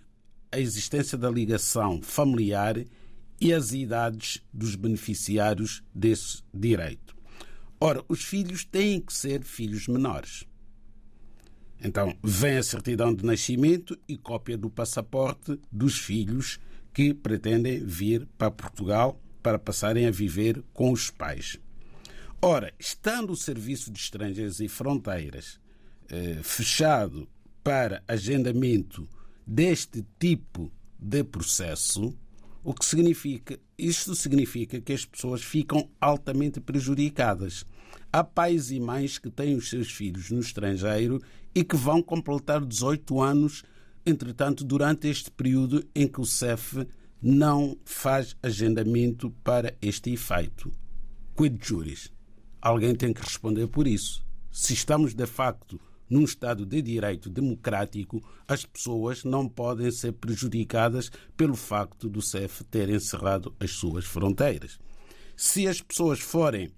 a 0.52 0.60
existência 0.60 1.18
da 1.18 1.30
ligação 1.30 2.02
familiar 2.02 2.78
e 3.40 3.54
as 3.54 3.72
idades 3.72 4.42
dos 4.54 4.76
beneficiários 4.76 5.84
desse 5.94 6.44
direito. 6.54 7.16
Ora, 7.80 8.04
os 8.08 8.24
filhos 8.24 8.66
têm 8.66 9.00
que 9.00 9.14
ser 9.14 9.44
filhos 9.44 9.88
menores. 9.88 10.46
Então, 11.84 12.16
vem 12.24 12.58
a 12.58 12.64
certidão 12.64 13.14
de 13.14 13.26
nascimento 13.26 13.98
e 14.08 14.18
cópia 14.18 14.58
do 14.58 14.70
passaporte 14.70 15.60
dos 15.72 15.98
filhos 15.98 16.60
que 16.94 17.14
pretendem 17.14 17.80
vir 17.86 18.28
para 18.38 18.50
Portugal 18.50 19.22
para 19.44 19.60
passarem 19.60 20.08
a 20.08 20.12
viver 20.12 20.64
com 20.74 20.92
os 20.92 21.12
pais. 21.12 21.58
Ora, 22.42 22.74
estando 22.80 23.32
o 23.32 23.36
Serviço 23.36 23.92
de 23.92 24.00
Estrangeiros 24.00 24.60
e 24.60 24.68
Fronteiras 24.68 25.60
eh, 26.10 26.40
fechado 26.44 27.28
para 27.64 28.04
agendamento 28.08 29.08
deste 29.46 30.06
tipo 30.20 30.72
de 31.00 31.24
processo, 31.24 32.18
o 32.64 32.74
que 32.74 32.86
significa? 32.86 33.60
Isto 33.78 34.14
significa 34.16 34.82
que 34.82 34.94
as 34.94 35.06
pessoas 35.06 35.42
ficam 35.42 35.90
altamente 36.02 36.60
prejudicadas. 36.60 37.66
Há 38.12 38.24
pais 38.24 38.72
e 38.72 38.80
mães 38.80 39.18
que 39.18 39.30
têm 39.30 39.56
os 39.56 39.70
seus 39.70 39.92
filhos 39.92 40.32
no 40.32 40.40
estrangeiro 40.40 41.22
e 41.54 41.64
que 41.64 41.76
vão 41.76 42.02
completar 42.02 42.64
18 42.64 43.22
anos, 43.22 43.64
entretanto, 44.06 44.64
durante 44.64 45.08
este 45.08 45.30
período 45.30 45.86
em 45.94 46.08
que 46.08 46.22
o 46.22 46.26
CEF 46.26 46.88
não 47.22 47.78
faz 47.84 48.36
agendamento 48.42 49.32
para 49.44 49.76
este 49.82 50.12
efeito. 50.12 50.72
Quid 51.36 51.60
juris? 51.62 52.12
Alguém 52.62 52.96
tem 52.96 53.14
que 53.14 53.22
responder 53.22 53.68
por 53.68 53.88
isso. 53.88 54.26
Se 54.52 54.74
estamos 54.74 55.14
de 55.14 55.26
facto 55.26 55.80
num 56.10 56.24
Estado 56.24 56.66
de 56.66 56.82
direito 56.82 57.30
democrático, 57.30 58.24
as 58.48 58.66
pessoas 58.66 59.24
não 59.24 59.48
podem 59.48 59.92
ser 59.92 60.14
prejudicadas 60.14 61.12
pelo 61.36 61.56
facto 61.56 62.10
do 62.10 62.22
CEF 62.22 62.64
ter 62.64 62.90
encerrado 62.90 63.54
as 63.60 63.72
suas 63.72 64.06
fronteiras. 64.06 64.80
Se 65.36 65.68
as 65.68 65.82
pessoas 65.82 66.20
forem 66.20 66.72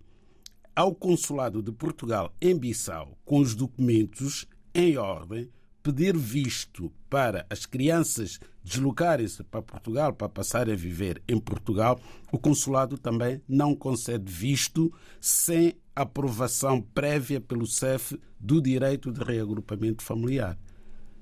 ao 0.80 0.96
Consulado 0.96 1.62
de 1.62 1.74
Portugal 1.74 2.34
em 2.40 2.58
Bissau 2.58 3.18
com 3.26 3.40
os 3.40 3.54
documentos 3.54 4.48
em 4.74 4.96
ordem, 4.96 5.50
pedir 5.84 6.16
visto 6.16 6.90
para 7.10 7.46
as 7.50 7.66
crianças 7.66 8.40
deslocarem-se 8.64 9.44
para 9.44 9.62
Portugal, 9.62 10.14
para 10.14 10.30
passarem 10.30 10.74
a 10.74 10.78
viver 10.78 11.22
em 11.28 11.38
Portugal, 11.38 12.00
o 12.32 12.40
consulado 12.40 12.98
também 12.98 13.42
não 13.46 13.76
concede 13.76 14.32
visto 14.32 14.90
sem 15.20 15.76
aprovação 15.94 16.82
prévia 16.82 17.42
pelo 17.42 17.68
CEF 17.68 18.18
do 18.40 18.62
direito 18.62 19.12
de 19.12 19.22
reagrupamento 19.22 20.02
familiar. 20.02 20.58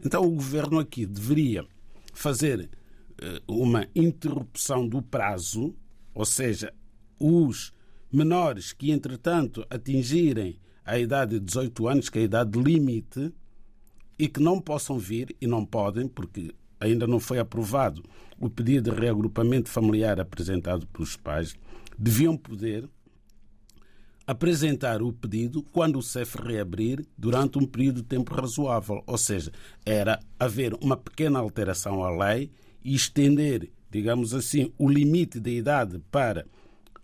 Então 0.06 0.24
o 0.24 0.36
governo 0.36 0.78
aqui 0.78 1.04
deveria 1.04 1.66
fazer 2.14 2.70
uma 3.48 3.88
interrupção 3.96 4.88
do 4.88 5.02
prazo, 5.02 5.74
ou 6.14 6.26
seja, 6.26 6.72
os 7.20 7.76
menores 8.12 8.74
que 8.74 8.92
entretanto 8.92 9.66
atingirem 9.70 10.60
a 10.86 10.98
idade 10.98 11.40
de 11.40 11.46
18 11.46 11.88
anos, 11.88 12.10
que 12.10 12.20
é 12.20 12.22
a 12.22 12.26
idade 12.26 12.58
limite, 12.58 13.34
e 14.18 14.28
que 14.28 14.40
não 14.40 14.60
possam 14.60 14.98
vir, 14.98 15.36
e 15.40 15.46
não 15.46 15.66
podem, 15.66 16.08
porque 16.08 16.54
ainda 16.80 17.06
não 17.06 17.20
foi 17.20 17.40
aprovado 17.40 18.04
o 18.40 18.50
pedido 18.50 18.92
de 18.92 19.00
reagrupamento 19.00 19.70
familiar 19.70 20.20
apresentado 20.20 20.88
pelos 20.88 21.16
pais, 21.16 21.56
deviam 21.98 22.38
poder 22.38 22.90
apresentar 24.26 25.02
o 25.02 25.14
pedido 25.14 25.64
quando 25.64 25.98
o 25.98 26.04
CEF 26.04 26.38
reabrir 26.38 27.06
durante 27.18 27.58
um 27.58 27.66
período 27.66 28.02
de 28.02 28.08
tempo 28.08 28.34
razoável. 28.34 29.02
Ou 29.08 29.18
seja, 29.18 29.52
era 29.86 30.20
haver 30.38 30.74
uma 30.76 30.98
pequena 30.98 31.40
alteração 31.40 32.04
à 32.04 32.10
lei 32.10 32.52
e 32.84 32.94
estender, 32.94 33.72
digamos 33.90 34.34
assim, 34.34 34.72
o 34.78 34.90
limite 34.90 35.40
de 35.40 35.52
idade 35.52 36.02
para 36.12 36.46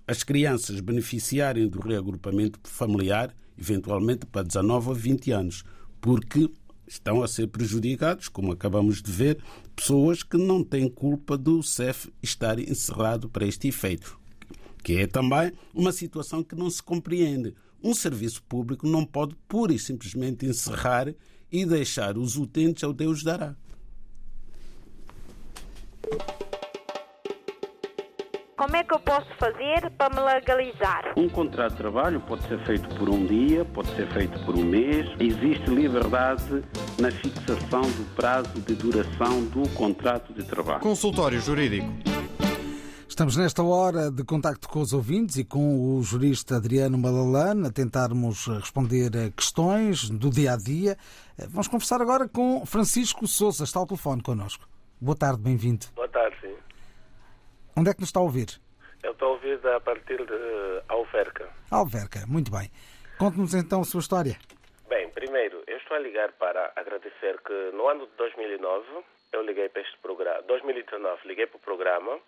as 0.08 0.24
crianças 0.24 0.80
beneficiarem 0.80 1.68
do 1.68 1.80
reagrupamento 1.80 2.60
familiar, 2.63 3.34
eventualmente 3.58 4.26
para 4.26 4.44
19 4.44 4.89
ou 4.89 4.96
20 4.96 5.32
anos, 5.32 5.63
porque 6.02 6.50
estão 6.88 7.24
a 7.24 7.28
ser 7.28 7.48
prejudicados, 7.48 8.28
como 8.28 8.52
acabamos 8.52 9.02
de 9.02 9.12
ver, 9.12 9.38
pessoas 9.76 10.22
que 10.22 10.38
não 10.38 10.63
têm 10.63 10.89
culpa 10.89 11.38
do 11.38 11.63
CEF 11.63 12.12
estar 12.22 12.60
encerrado 12.60 13.30
para 13.30 13.46
este 13.46 13.68
efeito, 13.68 14.20
que 14.84 14.98
é 14.98 15.08
também 15.08 15.52
uma 15.74 15.92
situação 15.92 16.44
que 16.44 16.56
não 16.56 16.70
se 16.70 16.84
compreende. 16.84 17.56
Um 17.82 17.94
serviço 17.94 18.44
público 18.44 18.88
não 18.88 19.06
pode 19.06 19.36
pura 19.48 19.74
e 19.74 19.80
simplesmente 19.80 20.46
encerrar 20.46 21.13
e 21.52 21.66
deixar 21.66 22.18
os 22.18 22.38
utentes 22.38 22.84
ao 22.84 22.94
Deus 22.94 23.24
dará. 23.24 23.56
Como 28.63 28.78
é 28.78 28.84
que 28.86 28.93
eu 28.93 28.99
posso 29.02 29.28
fazer 29.38 29.91
para 29.97 30.10
me 30.15 30.21
legalizar? 30.21 31.12
Um 31.17 31.28
contrato 31.28 31.71
de 31.71 31.80
trabalho 31.80 32.21
pode 32.21 32.47
ser 32.47 32.58
feito 32.63 32.88
por 32.95 33.10
um 33.10 33.26
dia, 33.26 33.65
pode 33.65 33.93
ser 33.93 34.08
feito 34.13 34.39
por 34.45 34.56
um 34.56 34.63
mês. 34.63 35.06
Existe 35.19 35.69
liberdade 35.69 36.63
na 36.97 37.12
fixação 37.12 37.82
do 37.82 38.15
prazo 38.15 38.62
de 38.62 38.73
duração 38.73 39.43
do 39.47 39.67
contrato 39.76 40.32
de 40.32 40.45
trabalho. 40.45 40.80
Consultório 40.80 41.41
Jurídico. 41.41 41.89
Estamos 43.06 43.36
nesta 43.36 43.62
hora 43.62 44.10
de 44.10 44.23
contacto 44.23 44.69
com 44.69 44.80
os 44.80 44.93
ouvintes 44.93 45.36
e 45.36 45.43
com 45.43 45.97
o 45.97 46.02
jurista 46.02 46.56
Adriano 46.56 46.97
Malalane 46.97 47.67
a 47.67 47.69
tentarmos 47.69 48.47
responder 48.47 49.12
a 49.17 49.30
questões 49.30 50.10
do 50.10 50.30
dia 50.30 50.54
a 50.54 50.56
dia. 50.56 50.97
Vamos 51.49 51.67
conversar 51.67 52.02
agora 52.02 52.30
com 52.30 52.65
Francisco 52.65 53.28
Souza, 53.28 53.65
está 53.65 53.82
ao 53.82 53.86
telefone 53.86 54.23
connosco. 54.23 54.65
Boa 55.02 55.17
tarde, 55.17 55.41
bem-vindo. 55.41 55.88
Boa 55.93 56.08
tarde, 56.08 56.38
sim. 56.39 56.56
Onde 57.76 57.90
é 57.90 57.94
que 57.94 58.02
nos 58.02 58.10
está 58.10 58.20
a 58.20 58.24
ouvir? 58.24 58.62
Eu 59.02 59.12
estou 59.12 59.30
a 59.30 59.32
ouvir 59.32 59.60
a 59.68 59.80
partir 59.80 60.18
de 60.18 60.84
Alverca. 60.88 61.50
Alverca, 61.72 62.26
muito 62.28 62.52
bem. 62.52 62.70
Conte-nos 63.18 63.54
então 63.54 63.82
a 63.82 63.84
sua 63.84 64.00
história. 64.00 64.38
Bem, 64.88 65.10
primeiro, 65.10 65.64
eu 65.66 65.78
estou 65.78 65.98
a 65.98 66.00
ligar 66.00 66.32
para 66.34 66.72
agradecer 66.76 67.42
que 67.42 67.72
no 67.76 67.88
ano 67.88 68.06
de 68.06 68.14
2009 68.18 68.86
eu 69.32 69.42
liguei 69.42 69.70
para 69.70 69.82
este 69.82 69.98
programa. 70.00 70.42
2019 70.44 71.28
liguei 71.28 71.48
para 71.48 71.58
o 71.58 71.62
programa 71.62 72.20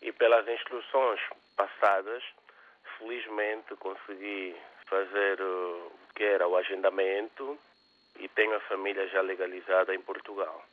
e 0.00 0.12
pelas 0.12 0.46
instruções 0.48 1.20
passadas, 1.56 2.22
felizmente 2.96 3.74
consegui 3.76 4.54
fazer 4.88 5.40
uh, 5.40 5.86
o 5.86 6.14
que 6.14 6.22
era 6.22 6.46
o 6.46 6.56
agendamento 6.56 7.58
e 8.20 8.28
tenho 8.28 8.54
a 8.54 8.60
família 8.60 9.06
já 9.08 9.20
legalizada 9.20 9.94
em 9.94 10.00
Portugal. 10.00 10.64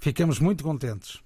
Ficamos 0.00 0.38
muito 0.38 0.62
contentes. 0.62 1.20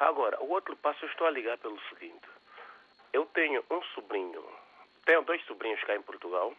Agora, 0.00 0.42
o 0.42 0.50
outro 0.50 0.76
passo 0.76 1.04
eu 1.04 1.08
estou 1.08 1.26
a 1.26 1.30
ligar 1.30 1.56
pelo 1.58 1.80
seguinte. 1.88 2.26
Eu 3.12 3.24
tenho 3.26 3.64
um 3.70 3.82
sobrinho, 3.94 4.44
tenho 5.04 5.22
dois 5.22 5.42
sobrinhos 5.44 5.82
cá 5.84 5.94
em 5.94 6.02
Portugal, 6.02 6.52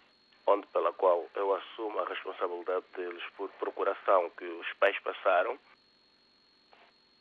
onde 0.48 0.65
pela 0.67 0.93
qual 0.93 1.28
eu 1.36 1.54
assumo 1.54 2.00
a 2.00 2.06
responsabilidade 2.06 2.86
deles 2.95 3.24
por 3.36 3.50
procuração 3.54 4.30
que 4.32 4.45
os 4.45 4.74
pais 4.74 4.98
passaram. 5.00 5.60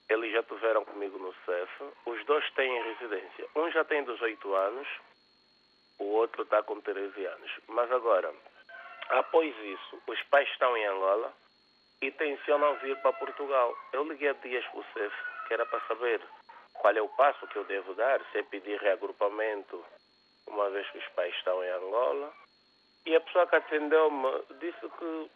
Eles 0.08 0.32
já 0.32 0.42
tiveram 0.42 0.84
comigo 0.84 1.18
no 1.18 1.34
CEF. 1.44 1.84
Os 2.06 2.24
dois 2.26 2.48
têm 2.52 2.82
residência. 2.82 3.48
Um 3.56 3.70
já 3.72 3.84
tem 3.84 4.04
18 4.04 4.54
anos, 4.54 4.88
o 5.98 6.04
outro 6.04 6.42
está 6.42 6.62
com 6.62 6.80
13 6.80 7.26
anos. 7.26 7.50
Mas 7.68 7.90
agora, 7.90 8.32
após 9.08 9.56
isso, 9.56 10.02
os 10.06 10.22
pais 10.24 10.48
estão 10.50 10.76
em 10.76 10.86
Angola 10.86 11.32
e 12.02 12.10
tencionam 12.10 12.76
vir 12.76 12.96
para 12.98 13.12
Portugal. 13.14 13.74
Eu 13.92 14.04
liguei 14.04 14.32
dias 14.34 14.64
para 14.66 14.80
o 14.80 14.84
CEF, 14.92 15.14
que 15.44 15.54
era 15.54 15.66
para 15.66 15.80
saber 15.86 16.20
qual 16.74 16.94
é 16.94 17.02
o 17.02 17.08
passo 17.10 17.46
que 17.48 17.56
eu 17.56 17.64
devo 17.64 17.94
dar, 17.94 18.20
se 18.32 18.38
é 18.38 18.42
pedir 18.42 18.80
reagrupamento, 18.80 19.84
uma 20.46 20.68
vez 20.70 20.88
que 20.90 20.98
os 20.98 21.08
pais 21.08 21.34
estão 21.36 21.62
em 21.62 21.70
Angola. 21.70 22.32
E 23.06 23.14
a 23.14 23.20
pessoa 23.20 23.46
que 23.46 23.56
atendeu-me 23.56 24.42
disse 24.58 24.88
que 24.98 25.30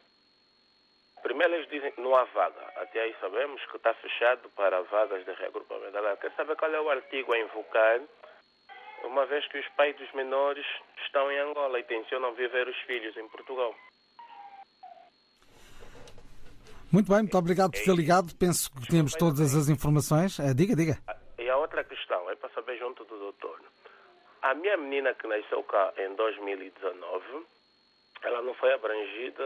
Primeiro 1.23 1.55
eles 1.55 1.69
dizem 1.69 1.91
que 1.93 2.01
não 2.01 2.15
há 2.15 2.25
vaga. 2.25 2.73
Até 2.77 3.01
aí 3.01 3.15
sabemos 3.21 3.65
que 3.67 3.77
está 3.77 3.93
fechado 3.95 4.49
para 4.51 4.83
vagas 4.83 5.25
de 5.25 5.33
reagrupamento. 5.33 5.97
Agora, 5.97 6.17
quer 6.17 6.31
saber 6.33 6.57
qual 6.57 6.73
é 6.73 6.81
o 6.81 6.91
artigo 6.91 7.33
a 7.33 7.39
invocar, 7.39 8.01
uma 9.05 9.27
vez 9.27 9.47
que 9.49 9.59
os 9.59 9.69
pais 9.71 9.97
dos 9.97 10.11
menores 10.13 10.67
estão 11.05 11.31
em 11.31 11.39
Angola 11.39 11.79
e 11.79 11.85
tencionam 11.85 12.33
viver 12.35 12.69
os 12.69 12.77
filhos 12.83 13.17
em 13.17 13.29
Portugal. 13.29 13.75
Muito 16.91 17.13
bem, 17.13 17.19
muito 17.19 17.37
obrigado 17.37 17.73
por 17.73 17.83
ter 17.85 17.95
ligado. 17.95 18.35
Penso 18.37 18.71
que 18.71 18.89
temos 18.89 19.13
todas 19.13 19.55
as 19.55 19.69
informações. 19.69 20.41
Eh, 20.41 20.55
diga, 20.55 20.75
diga. 20.75 20.97
E 21.39 21.49
a 21.49 21.57
outra 21.57 21.85
questão 21.85 22.31
é 22.31 22.35
para 22.35 22.49
saber 22.51 22.79
junto 22.79 23.05
do 23.05 23.19
doutor. 23.19 23.61
A 24.41 24.55
minha 24.55 24.77
menina 24.79 25.13
que 25.15 25.27
nasceu 25.27 25.63
cá 25.65 25.93
em 25.99 26.15
2019, 26.15 27.47
ela 28.23 28.41
não 28.41 28.55
foi 28.55 28.73
abrangida 28.73 29.45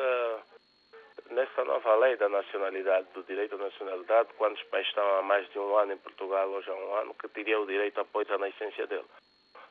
nessa 1.31 1.65
nova 1.65 1.97
lei 1.97 2.17
da 2.17 2.29
nacionalidade, 2.29 3.09
do 3.15 3.25
direito 3.25 3.57
à 3.57 3.59
nacionalidade, 3.59 4.29
quando 4.37 4.55
os 4.55 4.63
pais 4.65 4.87
estão 4.87 5.05
há 5.19 5.23
mais 5.23 5.51
de 5.51 5.59
um 5.59 5.77
ano 5.77 5.95
em 5.95 5.99
Portugal, 5.99 6.63
já 6.63 6.73
há 6.73 6.77
um 6.77 6.95
ano, 6.97 7.15
que 7.15 7.29
teria 7.29 7.59
o 7.59 7.67
direito 7.67 8.01
após 8.01 8.31
a 8.31 8.39
nascença 8.39 8.87
dele. 8.87 9.07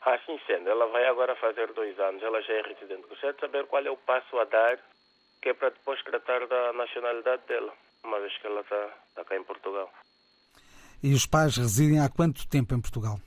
Assim 0.02 0.40
sendo, 0.48 0.70
ela 0.70 0.88
vai 0.88 1.06
agora 1.06 1.36
fazer 1.36 1.72
dois 1.74 1.98
anos, 2.00 2.22
ela 2.24 2.42
já 2.42 2.54
é 2.54 2.62
residente. 2.62 3.08
Gostaria 3.08 3.34
de 3.34 3.40
saber 3.40 3.66
qual 3.68 3.86
é 3.86 3.92
o 3.92 3.98
passo 3.98 4.40
a 4.40 4.46
dar, 4.46 4.80
que 5.42 5.50
é 5.50 5.54
para 5.54 5.70
depois 5.70 6.02
tratar 6.04 6.48
da 6.48 6.74
nacionalidade 6.74 7.42
dela, 7.48 7.74
uma 8.04 8.20
vez 8.20 8.38
que 8.38 8.48
ela 8.48 8.62
está, 8.62 8.90
está 9.10 9.26
cá 9.26 9.36
em 9.36 9.44
Portugal. 9.44 9.92
E 11.02 11.14
os 11.14 11.26
pais 11.26 11.58
residem 11.58 12.00
há 12.00 12.10
quanto 12.10 12.48
tempo 12.48 12.76
em 12.76 12.82
Portugal? 12.82 13.20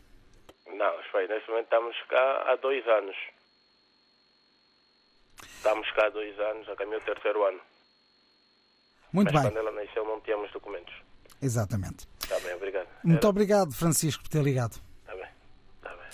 Não, 0.66 1.00
os 1.00 1.06
pais, 1.08 1.28
nesse 1.28 1.48
momento 1.48 1.64
estamos 1.64 1.96
cá 2.08 2.52
há 2.52 2.56
dois 2.56 2.86
anos. 2.86 3.16
Estamos 5.56 5.90
cá 5.92 6.06
há 6.06 6.10
dois 6.10 6.38
anos, 6.38 6.68
a 6.68 6.76
caminho 6.76 7.00
do 7.00 7.04
terceiro 7.04 7.44
ano. 7.44 7.60
Muito 9.12 9.32
Mas 9.32 9.42
bem. 9.42 9.52
quando 9.52 9.58
ela 9.58 9.72
nasceu 9.72 10.04
não 10.04 10.20
tínhamos 10.20 10.52
documentos. 10.52 10.94
Exatamente. 11.42 12.06
Está 12.22 12.38
bem, 12.40 12.54
obrigado. 12.54 12.88
Muito 13.02 13.28
obrigado, 13.28 13.72
Francisco, 13.72 14.22
por 14.22 14.28
ter 14.28 14.42
ligado. 14.42 14.80
Está 15.00 15.14
bem, 15.14 15.28
está 15.76 15.90
bem. 15.90 16.06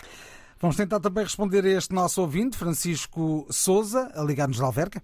Vamos 0.58 0.76
tentar 0.76 1.00
também 1.00 1.24
responder 1.24 1.64
a 1.64 1.68
este 1.68 1.94
nosso 1.94 2.20
ouvinte, 2.20 2.56
Francisco 2.56 3.46
Souza, 3.50 4.10
a 4.14 4.22
ligar-nos 4.22 4.56
de 4.56 4.62
Alverca. 4.62 5.02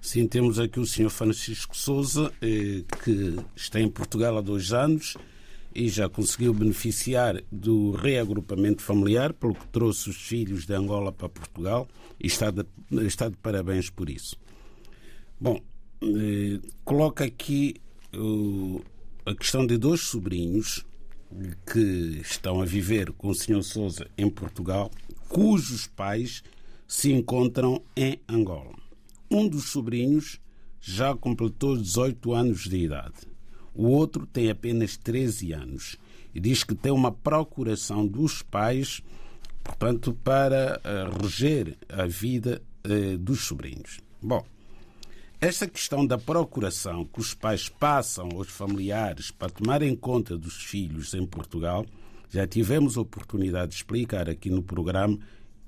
Sim, 0.00 0.26
temos 0.26 0.58
aqui 0.58 0.78
o 0.78 0.86
Sr. 0.86 1.10
Francisco 1.10 1.76
Souza, 1.76 2.32
eh, 2.40 2.84
que 3.02 3.36
está 3.56 3.80
em 3.80 3.88
Portugal 3.88 4.38
há 4.38 4.40
dois 4.40 4.72
anos 4.72 5.16
e 5.74 5.88
já 5.88 6.08
conseguiu 6.08 6.54
beneficiar 6.54 7.42
do 7.52 7.90
reagrupamento 7.90 8.82
familiar, 8.82 9.32
pelo 9.32 9.54
que 9.54 9.66
trouxe 9.68 10.08
os 10.08 10.16
filhos 10.16 10.64
de 10.64 10.72
Angola 10.72 11.12
para 11.12 11.28
Portugal 11.28 11.88
e 12.18 12.26
está 12.26 12.50
de, 12.50 12.64
está 13.06 13.28
de 13.28 13.36
parabéns 13.36 13.90
por 13.90 14.08
isso. 14.08 14.36
Bom, 15.40 15.60
eh, 16.02 16.60
coloca 16.84 17.24
aqui 17.24 17.74
a 19.26 19.34
questão 19.34 19.66
de 19.66 19.76
dois 19.76 20.00
sobrinhos 20.00 20.86
que 21.70 22.20
estão 22.22 22.62
a 22.62 22.64
viver 22.64 23.12
com 23.12 23.28
o 23.28 23.34
Sr. 23.34 23.62
Souza 23.62 24.08
em 24.16 24.30
Portugal, 24.30 24.90
cujos 25.28 25.86
pais 25.88 26.42
se 26.86 27.12
encontram 27.12 27.82
em 27.96 28.20
Angola. 28.28 28.85
Um 29.30 29.48
dos 29.48 29.70
sobrinhos 29.70 30.40
já 30.80 31.14
completou 31.16 31.76
18 31.76 32.32
anos 32.32 32.60
de 32.64 32.76
idade. 32.76 33.16
O 33.74 33.88
outro 33.88 34.26
tem 34.26 34.50
apenas 34.50 34.96
13 34.96 35.52
anos 35.52 35.96
e 36.34 36.40
diz 36.40 36.62
que 36.62 36.74
tem 36.74 36.92
uma 36.92 37.10
procuração 37.10 38.06
dos 38.06 38.42
pais, 38.42 39.02
portanto, 39.64 40.14
para 40.14 40.80
eh, 40.84 41.10
reger 41.20 41.76
a 41.88 42.06
vida 42.06 42.62
eh, 42.84 43.16
dos 43.16 43.40
sobrinhos. 43.40 44.00
Bom, 44.22 44.44
esta 45.40 45.66
questão 45.66 46.06
da 46.06 46.16
procuração 46.16 47.04
que 47.04 47.20
os 47.20 47.34
pais 47.34 47.68
passam 47.68 48.30
aos 48.34 48.48
familiares 48.48 49.30
para 49.30 49.50
tomar 49.50 49.82
em 49.82 49.94
conta 49.94 50.36
dos 50.38 50.54
filhos 50.62 51.12
em 51.12 51.26
Portugal, 51.26 51.84
já 52.30 52.46
tivemos 52.46 52.96
oportunidade 52.96 53.72
de 53.72 53.76
explicar 53.76 54.30
aqui 54.30 54.48
no 54.48 54.62
programa 54.62 55.18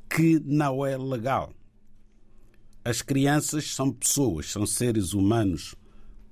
que 0.08 0.40
não 0.44 0.86
é 0.86 0.96
legal. 0.96 1.52
As 2.88 3.03
crianças 3.03 3.74
são 3.74 3.92
pessoas, 3.92 4.51
são 4.51 4.64
seres 4.64 5.12
humanos 5.12 5.74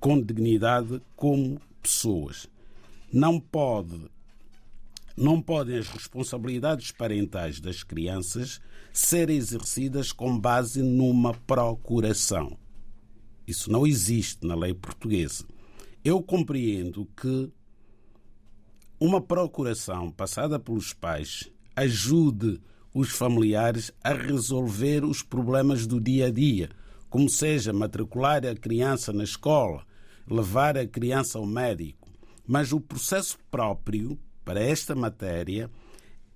com 0.00 0.18
dignidade 0.18 1.02
como 1.14 1.60
pessoas. 1.82 2.48
Não 3.12 3.38
pode 3.38 4.08
não 5.14 5.42
podem 5.42 5.76
as 5.76 5.86
responsabilidades 5.86 6.92
parentais 6.92 7.60
das 7.60 7.82
crianças 7.82 8.58
ser 8.90 9.28
exercidas 9.28 10.12
com 10.12 10.40
base 10.40 10.82
numa 10.82 11.34
procuração. 11.34 12.56
Isso 13.46 13.70
não 13.70 13.86
existe 13.86 14.46
na 14.46 14.54
lei 14.54 14.72
portuguesa. 14.72 15.44
Eu 16.02 16.22
compreendo 16.22 17.06
que 17.14 17.52
uma 18.98 19.20
procuração 19.20 20.10
passada 20.10 20.58
pelos 20.58 20.94
pais 20.94 21.50
ajude 21.76 22.58
os 22.98 23.10
familiares 23.10 23.92
a 24.02 24.14
resolver 24.14 25.04
os 25.04 25.22
problemas 25.22 25.86
do 25.86 26.00
dia 26.00 26.28
a 26.28 26.30
dia, 26.30 26.70
como 27.10 27.28
seja 27.28 27.70
matricular 27.70 28.46
a 28.46 28.54
criança 28.54 29.12
na 29.12 29.22
escola, 29.22 29.84
levar 30.26 30.78
a 30.78 30.86
criança 30.86 31.38
ao 31.38 31.44
médico. 31.44 32.08
Mas 32.46 32.72
o 32.72 32.80
processo 32.80 33.36
próprio 33.50 34.18
para 34.42 34.62
esta 34.62 34.94
matéria 34.94 35.70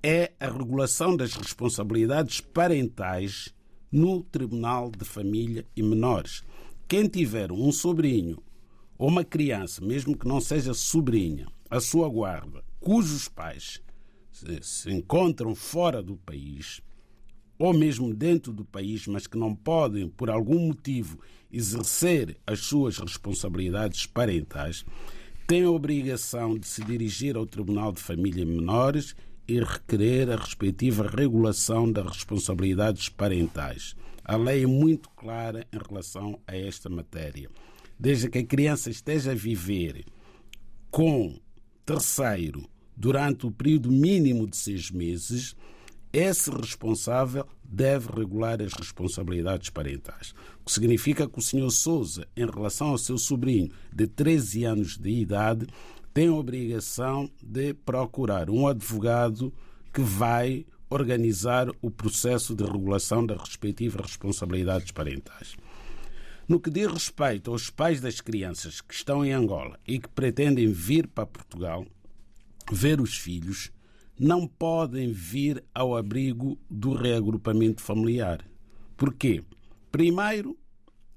é 0.03 0.33
a 0.38 0.51
regulação 0.51 1.16
das 1.16 1.33
responsabilidades 1.33 2.42
parentais 2.42 3.55
no 3.90 4.23
Tribunal 4.23 4.90
de 4.90 5.07
Família 5.07 5.66
e 5.75 5.83
Menores. 5.83 6.42
Quem 6.87 7.09
tiver 7.09 7.51
um 7.51 7.73
sobrinho 7.73 8.37
ou 8.99 9.09
uma 9.09 9.25
criança, 9.25 9.83
mesmo 9.83 10.14
que 10.14 10.29
não 10.29 10.42
seja 10.42 10.75
sobrinha, 10.75 11.46
a 11.70 11.81
sua 11.81 12.07
guarda, 12.11 12.62
cujos 12.79 13.29
pais 13.29 13.81
se, 14.33 14.90
encontram 14.90 15.55
fora 15.55 16.03
do 16.03 16.16
país, 16.16 16.81
ou 17.59 17.73
mesmo 17.73 18.14
dentro 18.14 18.53
do 18.53 18.64
país, 18.64 19.07
mas 19.07 19.27
que 19.27 19.37
não 19.37 19.55
podem, 19.55 20.09
por 20.09 20.31
algum 20.31 20.59
motivo, 20.59 21.19
exercer 21.53 22.37
as 22.47 22.61
suas 22.61 22.99
responsabilidades 22.99 24.07
parentais, 24.07 24.85
têm 25.47 25.64
a 25.64 25.71
obrigação 25.71 26.57
de 26.57 26.66
se 26.66 26.83
dirigir 26.85 27.37
ao 27.37 27.45
Tribunal 27.45 27.93
de 27.93 28.01
Família 28.01 28.47
Menores 28.47 29.14
e 29.47 29.59
requerer 29.59 30.31
a 30.31 30.37
respectiva 30.37 31.09
regulação 31.09 31.90
das 31.90 32.07
responsabilidades 32.07 33.09
parentais. 33.09 33.97
A 34.25 34.37
lei 34.37 34.62
é 34.62 34.66
muito 34.66 35.11
clara 35.11 35.66
em 35.73 35.79
relação 35.88 36.40
a 36.47 36.57
esta 36.57 36.88
matéria. 36.88 37.51
Desde 37.99 38.31
que 38.31 38.38
a 38.38 38.47
criança 38.47 38.90
esteja 38.90 39.33
a 39.33 39.35
viver 39.35 40.05
com 40.90 41.38
terceiro 41.85 42.69
durante 43.01 43.47
o 43.47 43.51
período 43.51 43.91
mínimo 43.91 44.47
de 44.47 44.59
seis 44.59 44.91
meses, 44.91 45.57
esse 46.13 46.51
responsável 46.51 47.47
deve 47.65 48.13
regular 48.13 48.61
as 48.61 48.75
responsabilidades 48.75 49.71
parentais. 49.71 50.35
O 50.61 50.67
que 50.67 50.73
significa 50.73 51.27
que 51.27 51.39
o 51.39 51.43
Sr. 51.43 51.71
Souza, 51.71 52.29
em 52.37 52.45
relação 52.45 52.89
ao 52.89 52.99
seu 52.99 53.17
sobrinho 53.17 53.71
de 53.91 54.07
13 54.07 54.65
anos 54.65 54.99
de 54.99 55.09
idade, 55.09 55.67
tem 56.13 56.29
a 56.29 56.35
obrigação 56.35 57.31
de 57.43 57.73
procurar 57.73 58.51
um 58.51 58.69
advogado 58.69 59.51
que 59.95 60.03
vai 60.03 60.67
organizar 60.91 61.69
o 61.81 61.91
processo 61.91 62.55
de 62.55 62.65
regulação 62.65 63.25
das 63.25 63.41
respectivas 63.41 64.05
responsabilidades 64.05 64.91
parentais. 64.91 65.57
No 66.47 66.61
que 66.61 66.69
diz 66.69 66.87
respeito 66.87 67.51
aos 67.51 67.71
pais 67.71 67.99
das 67.99 68.21
crianças 68.21 68.83
que 68.83 68.93
estão 68.93 69.25
em 69.25 69.33
Angola 69.33 69.79
e 69.87 69.99
que 69.99 70.09
pretendem 70.09 70.71
vir 70.71 71.07
para 71.07 71.25
Portugal 71.25 71.87
ver 72.70 73.01
os 73.01 73.16
filhos, 73.16 73.70
não 74.18 74.46
podem 74.46 75.12
vir 75.12 75.64
ao 75.75 75.96
abrigo 75.96 76.59
do 76.68 76.92
reagrupamento 76.92 77.81
familiar. 77.81 78.44
Porquê? 78.96 79.42
Primeiro, 79.90 80.59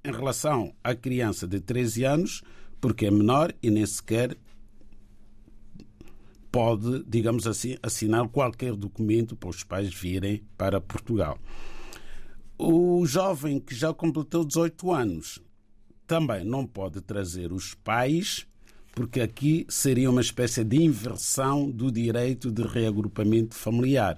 em 0.04 0.12
relação 0.12 0.74
à 0.84 0.96
criança 0.96 1.48
de 1.48 1.60
13 1.60 2.04
anos, 2.06 2.42
porque 2.80 3.06
é 3.06 3.12
menor 3.12 3.54
e 3.62 3.70
nem 3.70 3.86
sequer 3.86 4.38
pode, 6.52 7.04
digamos 7.08 7.48
assim, 7.48 7.78
assinar 7.82 8.28
qualquer 8.30 8.76
documento 8.76 9.36
para 9.36 9.50
os 9.50 9.64
pais 9.64 9.92
virem 9.92 10.44
para 10.56 10.80
Portugal. 10.80 11.40
O 12.58 13.04
jovem 13.08 13.60
que 13.60 13.74
já 13.74 13.92
completou 13.92 14.46
18 14.46 14.92
anos 14.92 15.40
também 16.06 16.46
não 16.46 16.68
pode 16.68 17.02
trazer 17.02 17.52
os 17.52 17.74
pais, 17.74 18.46
porque 18.94 19.20
aqui 19.20 19.66
seria 19.68 20.10
uma 20.10 20.22
espécie 20.22 20.64
de 20.64 20.82
inversão 20.82 21.70
do 21.70 21.92
direito 21.92 22.52
de 22.52 22.62
reagrupamento 22.64 23.56
familiar. 23.56 24.18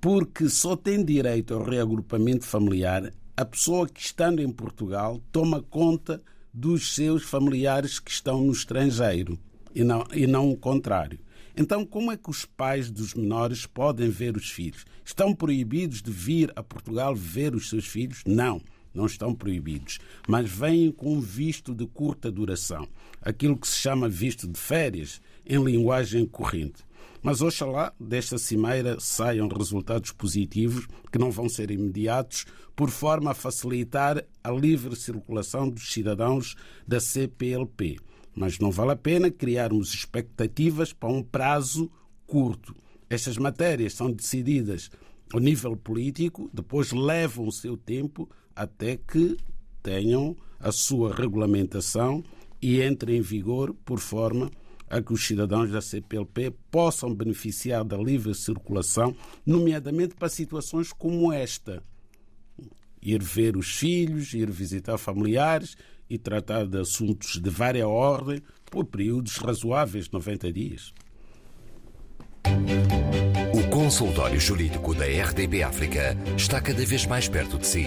Porque 0.00 0.48
só 0.48 0.74
tem 0.74 1.04
direito 1.04 1.54
ao 1.54 1.62
reagrupamento 1.62 2.46
familiar 2.46 3.12
a 3.40 3.44
pessoa 3.46 3.88
que, 3.88 4.00
estando 4.00 4.42
em 4.42 4.50
Portugal, 4.50 5.18
toma 5.32 5.62
conta 5.62 6.22
dos 6.52 6.94
seus 6.94 7.22
familiares 7.22 7.98
que 7.98 8.10
estão 8.10 8.42
no 8.42 8.52
estrangeiro 8.52 9.38
e 9.74 9.82
não, 9.82 10.04
e 10.12 10.26
não 10.26 10.50
o 10.50 10.56
contrário. 10.58 11.18
Então, 11.56 11.86
como 11.86 12.12
é 12.12 12.18
que 12.18 12.28
os 12.28 12.44
pais 12.44 12.90
dos 12.90 13.14
menores 13.14 13.64
podem 13.64 14.10
ver 14.10 14.36
os 14.36 14.50
filhos? 14.50 14.84
Estão 15.04 15.34
proibidos 15.34 16.02
de 16.02 16.10
vir 16.10 16.52
a 16.54 16.62
Portugal 16.62 17.14
ver 17.14 17.54
os 17.54 17.70
seus 17.70 17.86
filhos? 17.86 18.22
Não, 18.26 18.60
não 18.94 19.06
estão 19.06 19.34
proibidos. 19.34 19.98
Mas 20.28 20.50
vêm 20.50 20.90
com 20.90 21.20
visto 21.20 21.74
de 21.74 21.86
curta 21.86 22.30
duração, 22.30 22.88
aquilo 23.20 23.56
que 23.56 23.68
se 23.68 23.78
chama 23.78 24.08
visto 24.08 24.46
de 24.46 24.58
férias, 24.58 25.20
em 25.46 25.62
linguagem 25.62 26.26
corrente. 26.26 26.84
Mas 27.22 27.42
oxalá 27.42 27.92
desta 28.00 28.38
cimeira 28.38 28.98
saiam 28.98 29.48
resultados 29.48 30.12
positivos 30.12 30.86
que 31.12 31.18
não 31.18 31.30
vão 31.30 31.48
ser 31.48 31.70
imediatos, 31.70 32.46
por 32.74 32.88
forma 32.90 33.32
a 33.32 33.34
facilitar 33.34 34.24
a 34.42 34.50
livre 34.50 34.96
circulação 34.96 35.68
dos 35.68 35.92
cidadãos 35.92 36.56
da 36.86 36.98
CPLP 36.98 37.98
mas 38.34 38.58
não 38.58 38.70
vale 38.70 38.92
a 38.92 38.96
pena 38.96 39.30
criarmos 39.30 39.92
expectativas 39.92 40.92
para 40.92 41.08
um 41.08 41.22
prazo 41.22 41.90
curto. 42.26 42.74
Estas 43.08 43.36
matérias 43.36 43.94
são 43.94 44.10
decididas 44.10 44.90
ao 45.32 45.40
nível 45.40 45.76
político, 45.76 46.48
depois 46.52 46.92
levam 46.92 47.46
o 47.46 47.52
seu 47.52 47.76
tempo 47.76 48.28
até 48.60 48.94
que 48.94 49.38
tenham 49.82 50.36
a 50.58 50.70
sua 50.70 51.14
regulamentação 51.14 52.22
e 52.60 52.82
entrem 52.82 53.16
em 53.16 53.22
vigor 53.22 53.74
por 53.86 53.98
forma 53.98 54.50
a 54.90 55.00
que 55.00 55.14
os 55.14 55.26
cidadãos 55.26 55.70
da 55.70 55.80
CPLP 55.80 56.52
possam 56.70 57.14
beneficiar 57.14 57.82
da 57.84 57.96
livre 57.96 58.34
circulação, 58.34 59.16
nomeadamente 59.46 60.14
para 60.14 60.28
situações 60.28 60.92
como 60.92 61.32
esta. 61.32 61.82
Ir 63.00 63.22
ver 63.22 63.56
os 63.56 63.76
filhos, 63.76 64.34
ir 64.34 64.50
visitar 64.50 64.98
familiares, 64.98 65.74
e 66.10 66.18
tratar 66.18 66.66
de 66.66 66.80
assuntos 66.80 67.40
de 67.40 67.48
vária 67.48 67.88
ordem 67.88 68.42
por 68.68 68.84
períodos 68.84 69.36
razoáveis 69.36 70.06
de 70.06 70.12
90 70.12 70.52
dias. 70.52 70.92
O 73.54 73.70
consultório 73.70 74.40
jurídico 74.40 74.92
da 74.92 75.06
RDB 75.06 75.62
África 75.62 76.16
está 76.36 76.60
cada 76.60 76.84
vez 76.84 77.06
mais 77.06 77.28
perto 77.28 77.56
de 77.56 77.66
si. 77.66 77.86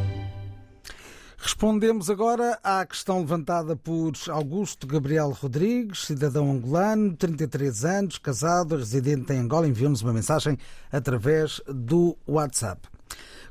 Respondemos 1.43 2.07
agora 2.07 2.59
à 2.63 2.85
questão 2.85 3.19
levantada 3.19 3.75
por 3.75 4.13
Augusto 4.29 4.85
Gabriel 4.85 5.31
Rodrigues, 5.31 6.05
cidadão 6.05 6.51
angolano, 6.51 7.15
33 7.15 7.83
anos, 7.83 8.19
casado, 8.19 8.77
residente 8.77 9.33
em 9.33 9.39
Angola, 9.39 9.67
enviou-nos 9.67 10.03
uma 10.03 10.13
mensagem 10.13 10.55
através 10.91 11.59
do 11.65 12.15
WhatsApp. 12.27 12.87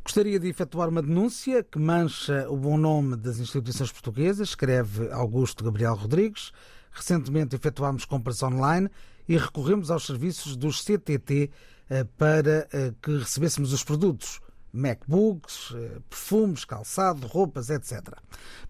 Gostaria 0.04 0.38
de 0.38 0.46
efetuar 0.46 0.88
uma 0.88 1.02
denúncia 1.02 1.64
que 1.64 1.80
mancha 1.80 2.48
o 2.48 2.56
bom 2.56 2.78
nome 2.78 3.16
das 3.16 3.40
instituições 3.40 3.90
portuguesas, 3.90 4.50
escreve 4.50 5.10
Augusto 5.10 5.64
Gabriel 5.64 5.96
Rodrigues. 5.96 6.52
Recentemente 6.92 7.56
efetuámos 7.56 8.04
compras 8.04 8.40
online 8.40 8.88
e 9.28 9.36
recorremos 9.36 9.90
aos 9.90 10.06
serviços 10.06 10.56
dos 10.56 10.80
CTT 10.80 11.50
eh, 11.90 12.04
para 12.16 12.68
eh, 12.72 12.94
que 13.02 13.18
recebêssemos 13.18 13.72
os 13.72 13.82
produtos. 13.82 14.40
MacBooks, 14.72 15.74
eh, 15.74 16.00
perfumes, 16.08 16.64
calçado, 16.64 17.26
roupas, 17.26 17.70
etc. 17.70 18.14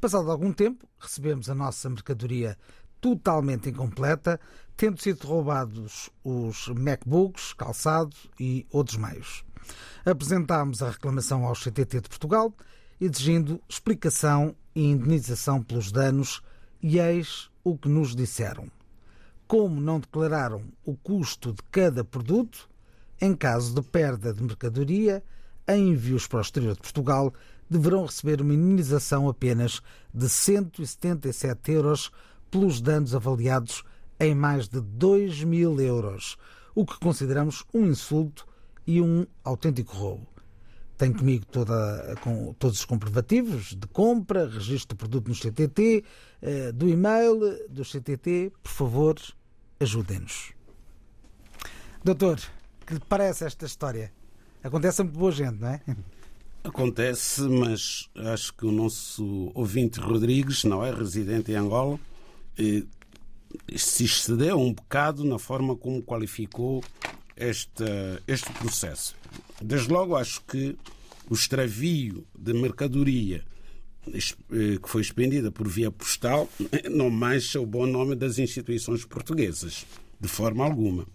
Passado 0.00 0.30
algum 0.30 0.52
tempo, 0.52 0.86
recebemos 0.98 1.50
a 1.50 1.54
nossa 1.54 1.88
mercadoria 1.88 2.56
totalmente 3.00 3.70
incompleta, 3.70 4.38
tendo 4.76 5.00
sido 5.00 5.26
roubados 5.26 6.10
os 6.22 6.68
MacBooks, 6.68 7.52
calçado 7.52 8.16
e 8.38 8.66
outros 8.70 8.96
meios. 8.96 9.44
Apresentámos 10.04 10.82
a 10.82 10.90
reclamação 10.90 11.44
ao 11.44 11.54
CTT 11.54 12.02
de 12.02 12.08
Portugal, 12.08 12.54
exigindo 13.00 13.60
explicação 13.68 14.54
e 14.74 14.84
indenização 14.84 15.62
pelos 15.62 15.90
danos, 15.90 16.42
e 16.82 16.98
eis 16.98 17.50
o 17.62 17.76
que 17.76 17.88
nos 17.88 18.14
disseram. 18.14 18.70
Como 19.46 19.80
não 19.80 20.00
declararam 20.00 20.62
o 20.84 20.96
custo 20.96 21.52
de 21.52 21.62
cada 21.70 22.04
produto, 22.04 22.68
em 23.20 23.34
caso 23.34 23.74
de 23.74 23.82
perda 23.82 24.32
de 24.32 24.42
mercadoria, 24.42 25.22
em 25.70 25.90
envios 25.90 26.26
para 26.26 26.38
o 26.38 26.42
exterior 26.42 26.74
de 26.74 26.80
Portugal, 26.80 27.33
deverão 27.68 28.04
receber 28.04 28.40
uma 28.40 28.54
indenização 28.54 29.28
apenas 29.28 29.80
de 30.12 30.28
177 30.28 31.72
euros 31.72 32.11
pelos 32.50 32.80
danos 32.80 33.14
avaliados 33.14 33.85
em 34.18 34.35
mais 34.35 34.68
de 34.68 34.80
2 34.80 35.44
mil 35.44 35.80
euros, 35.80 36.37
o 36.74 36.85
que 36.85 36.98
consideramos 36.98 37.64
um 37.72 37.87
insulto 37.87 38.46
e 38.87 39.00
um 39.00 39.26
autêntico 39.44 39.96
roubo. 39.96 40.26
Tenho 40.98 41.14
comigo 41.14 41.46
toda, 41.46 42.14
com 42.20 42.52
todos 42.59 42.80
os 42.80 42.85
comprovativos 42.85 43.74
de 43.74 43.87
compra, 43.87 44.46
registro 44.46 44.94
do 44.94 44.98
produto 44.98 45.28
no 45.28 45.35
CTT, 45.35 46.04
eh, 46.42 46.72
do 46.72 46.87
e-mail 46.87 47.38
do 47.70 47.83
CTT. 47.83 48.52
Por 48.62 48.70
favor, 48.70 49.16
ajudem-nos. 49.80 50.52
Doutor, 52.04 52.38
que 52.87 52.94
lhe 52.94 53.00
parece 53.09 53.46
esta 53.46 53.64
história? 53.64 54.12
Acontece 54.62 55.02
muito 55.02 55.18
boa 55.18 55.32
gente, 55.32 55.58
não 55.58 55.68
é? 55.68 55.80
Acontece, 56.62 57.42
mas 57.42 58.10
acho 58.14 58.52
que 58.54 58.66
o 58.66 58.72
nosso 58.72 59.50
ouvinte 59.54 59.98
Rodrigues 59.98 60.64
não 60.64 60.84
é 60.84 60.92
residente 60.92 61.50
em 61.50 61.54
Angola. 61.54 61.98
E 62.58 62.86
se 63.74 64.04
excedeu 64.04 64.58
um 64.58 64.72
bocado 64.72 65.24
na 65.24 65.38
forma 65.38 65.74
como 65.74 66.02
qualificou 66.02 66.84
este, 67.36 67.84
este 68.26 68.52
processo. 68.52 69.16
Desde 69.61 69.90
logo, 69.90 70.14
acho 70.14 70.42
que 70.42 70.76
o 71.28 71.34
extravio 71.34 72.26
de 72.38 72.52
mercadoria 72.52 73.42
que 74.82 74.88
foi 74.88 75.02
expendida 75.02 75.50
por 75.50 75.68
via 75.68 75.90
postal 75.90 76.48
não 76.90 77.11
mancha 77.11 77.61
o 77.61 77.66
bom 77.66 77.86
nome 77.86 78.14
das 78.14 78.38
instituições 78.38 79.04
portuguesas, 79.04 79.86
de 80.18 80.28
forma 80.28 80.64
alguma. 80.64 81.06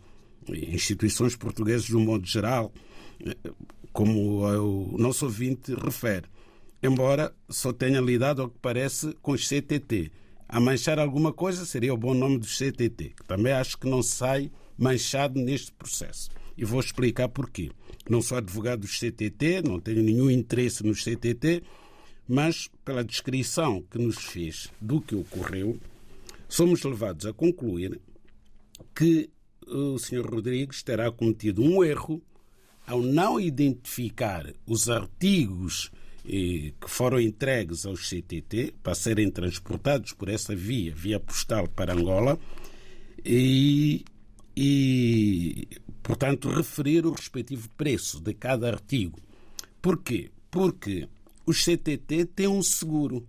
Instituições 0.48 1.36
portuguesas, 1.36 1.86
de 1.86 1.96
um 1.96 2.04
modo 2.04 2.26
geral, 2.26 2.72
como 3.92 4.42
o 4.42 4.98
nosso 4.98 5.26
ouvinte 5.26 5.74
refere, 5.74 6.28
embora 6.84 7.34
só 7.50 7.72
tenha 7.72 8.02
lidado, 8.02 8.42
ao 8.42 8.50
que 8.50 8.60
parece, 8.62 9.14
com 9.22 9.32
os 9.32 9.48
CTT. 9.48 10.12
A 10.48 10.60
manchar 10.60 11.00
alguma 11.00 11.34
coisa 11.34 11.66
seria 11.66 11.94
o 11.94 11.98
bom 11.98 12.14
nome 12.14 12.38
dos 12.38 12.58
CTT, 12.58 13.14
que 13.18 13.24
também 13.26 13.54
acho 13.54 13.78
que 13.78 13.90
não 13.90 14.04
sai 14.04 14.52
manchado 14.78 15.40
neste 15.40 15.72
processo. 15.72 16.30
E 16.58 16.64
vou 16.64 16.80
explicar 16.80 17.28
porquê. 17.30 17.72
Não 18.10 18.22
sou 18.22 18.38
advogado 18.38 18.82
dos 18.82 19.00
CTT, 19.00 19.64
não 19.64 19.80
tenho 19.80 20.04
nenhum 20.04 20.30
interesse 20.30 20.86
nos 20.86 21.04
CTT, 21.04 21.64
mas 22.28 22.70
pela 22.84 23.04
descrição 23.04 23.82
que 23.90 23.98
nos 23.98 24.18
fez 24.18 24.70
do 24.80 25.02
que 25.02 25.16
ocorreu, 25.16 25.80
somos 26.48 26.84
levados 26.84 27.26
a 27.26 27.34
concluir 27.34 28.00
que 28.96 29.30
o 29.68 29.98
Sr. 29.98 30.26
Rodrigues 30.30 30.84
terá 30.84 31.12
cometido 31.12 31.64
um 31.64 31.84
erro 31.84 32.22
ao 32.86 33.02
não 33.02 33.40
identificar 33.40 34.54
os 34.66 34.90
artigos 34.90 35.92
eh, 36.28 36.74
que 36.80 36.90
foram 36.90 37.20
entregues 37.20 37.86
aos 37.86 38.10
CTT 38.10 38.76
para 38.82 38.96
serem 38.96 39.30
transportados 39.30 40.14
por 40.14 40.30
essa 40.30 40.56
via, 40.56 40.94
via 40.94 41.20
postal 41.20 41.68
para 41.68 41.94
Angola, 41.94 42.40
e, 43.24 44.06
e 44.56 45.68
portanto, 46.04 46.50
referir 46.50 47.06
o 47.06 47.12
respectivo 47.12 47.70
preço 47.78 48.20
de 48.20 48.34
cada 48.34 48.68
artigo. 48.68 49.20
Porquê? 49.82 50.32
Porque 50.50 51.08
os 51.46 51.64
CTT 51.64 52.26
têm 52.26 52.48
um 52.48 52.64
seguro 52.64 53.28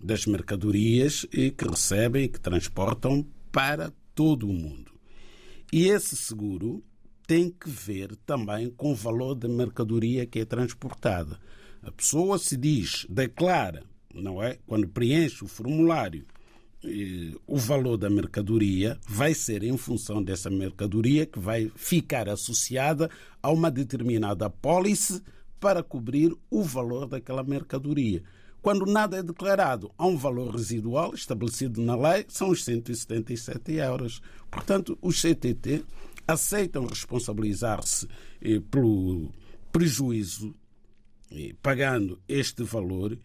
das 0.00 0.26
mercadorias 0.26 1.26
eh, 1.32 1.50
que 1.50 1.66
recebem 1.66 2.24
e 2.24 2.28
que 2.28 2.40
transportam 2.40 3.26
para 3.50 3.92
todo 4.14 4.48
o 4.48 4.52
mundo. 4.52 4.92
E 5.72 5.88
esse 5.88 6.16
seguro 6.16 6.82
tem 7.26 7.50
que 7.50 7.68
ver 7.68 8.14
também 8.26 8.70
com 8.70 8.92
o 8.92 8.94
valor 8.94 9.34
da 9.34 9.48
mercadoria 9.48 10.26
que 10.26 10.40
é 10.40 10.44
transportada. 10.44 11.38
A 11.82 11.90
pessoa 11.90 12.38
se 12.38 12.56
diz, 12.56 13.06
declara, 13.08 13.82
não 14.14 14.42
é? 14.42 14.58
Quando 14.66 14.88
preenche 14.88 15.44
o 15.44 15.48
formulário, 15.48 16.24
eh, 16.84 17.32
o 17.46 17.56
valor 17.56 17.96
da 17.96 18.10
mercadoria 18.10 18.98
vai 19.08 19.34
ser 19.34 19.62
em 19.62 19.76
função 19.76 20.22
dessa 20.22 20.50
mercadoria 20.50 21.26
que 21.26 21.38
vai 21.38 21.70
ficar 21.74 22.28
associada 22.28 23.10
a 23.42 23.50
uma 23.50 23.70
determinada 23.70 24.48
pólice 24.48 25.22
para 25.58 25.82
cobrir 25.82 26.34
o 26.50 26.62
valor 26.62 27.06
daquela 27.06 27.42
mercadoria. 27.42 28.22
Quando 28.60 28.86
nada 28.86 29.18
é 29.18 29.22
declarado, 29.22 29.90
há 29.98 30.06
um 30.06 30.16
valor 30.16 30.54
residual 30.54 31.14
estabelecido 31.14 31.82
na 31.82 31.94
lei, 31.96 32.24
são 32.28 32.48
os 32.48 32.64
177 32.64 33.72
euros. 33.72 34.22
Portanto, 34.50 34.98
os 35.02 35.20
CTT 35.20 35.84
aceitam 36.26 36.86
responsabilizar-se 36.86 38.08
eh, 38.40 38.60
pelo 38.70 39.32
prejuízo, 39.70 40.54
eh, 41.30 41.54
pagando 41.62 42.18
este 42.28 42.62
valor, 42.62 43.18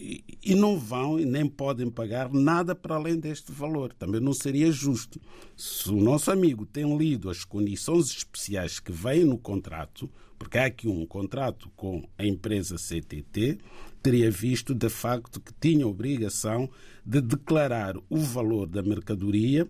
e, 0.00 0.54
não 0.54 0.78
vão 0.78 1.18
e 1.18 1.24
nem 1.24 1.46
podem 1.46 1.90
pagar 1.90 2.32
nada 2.32 2.74
para 2.74 2.94
além 2.94 3.18
deste 3.18 3.50
valor. 3.50 3.92
Também 3.92 4.20
não 4.20 4.32
seria 4.32 4.70
justo. 4.70 5.20
Se 5.56 5.90
o 5.90 5.96
nosso 5.96 6.30
amigo 6.30 6.64
tem 6.64 6.96
lido 6.96 7.28
as 7.28 7.44
condições 7.44 8.06
especiais 8.10 8.78
que 8.78 8.92
vêm 8.92 9.24
no 9.24 9.36
contrato, 9.36 10.08
porque 10.38 10.56
há 10.56 10.66
aqui 10.66 10.86
um 10.86 11.04
contrato 11.04 11.68
com 11.74 12.08
a 12.16 12.24
empresa 12.24 12.76
CTT, 12.76 13.58
teria 14.00 14.30
visto 14.30 14.74
de 14.74 14.88
facto 14.88 15.40
que 15.40 15.52
tinha 15.60 15.86
obrigação 15.86 16.70
de 17.04 17.20
declarar 17.20 17.96
o 18.08 18.18
valor 18.18 18.68
da 18.68 18.82
mercadoria 18.82 19.68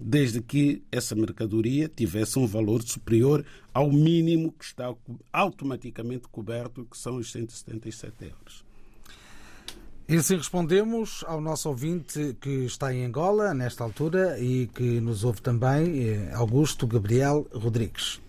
desde 0.00 0.40
que 0.40 0.82
essa 0.90 1.14
mercadoria 1.14 1.88
tivesse 1.88 2.38
um 2.38 2.46
valor 2.46 2.82
superior 2.82 3.44
ao 3.72 3.90
mínimo 3.90 4.52
que 4.52 4.64
está 4.64 4.94
automaticamente 5.32 6.28
coberto, 6.28 6.84
que 6.84 6.96
são 6.96 7.16
os 7.16 7.30
177 7.32 8.24
euros. 8.24 8.64
E 10.06 10.16
assim 10.16 10.36
respondemos 10.36 11.24
ao 11.26 11.40
nosso 11.40 11.68
ouvinte 11.70 12.36
que 12.38 12.66
está 12.66 12.92
em 12.92 13.06
Angola, 13.06 13.54
nesta 13.54 13.82
altura, 13.82 14.38
e 14.38 14.66
que 14.66 15.00
nos 15.00 15.24
ouve 15.24 15.40
também, 15.40 16.08
eh, 16.08 16.30
Augusto 16.34 16.86
Gabriel 16.86 17.46
Rodrigues. 17.50 18.20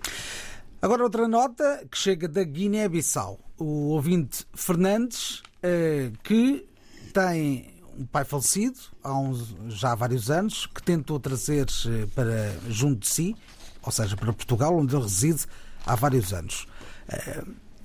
Agora 0.81 1.03
outra 1.03 1.27
nota 1.27 1.85
que 1.91 1.97
chega 1.97 2.29
da 2.29 2.43
Guiné-Bissau. 2.45 3.39
O 3.57 3.89
ouvinte 3.89 4.45
Fernandes, 4.53 5.43
eh, 5.61 6.11
que 6.23 6.65
tem 7.11 7.74
um 7.97 8.05
pai 8.05 8.25
falecido 8.25 8.79
há 9.03 9.17
uns, 9.17 9.55
já 9.69 9.91
há 9.91 9.95
vários 9.95 10.29
anos, 10.29 10.65
que 10.67 10.81
tentou 10.81 11.19
trazer 11.19 11.67
eh, 11.87 12.07
para 12.13 12.55
junto 12.69 12.99
de 12.99 13.07
si, 13.07 13.35
ou 13.81 13.91
seja, 13.91 14.15
para 14.15 14.33
Portugal, 14.33 14.75
onde 14.75 14.95
ele 14.95 15.03
reside 15.03 15.45
há 15.85 15.95
vários 15.95 16.33
anos. 16.33 16.67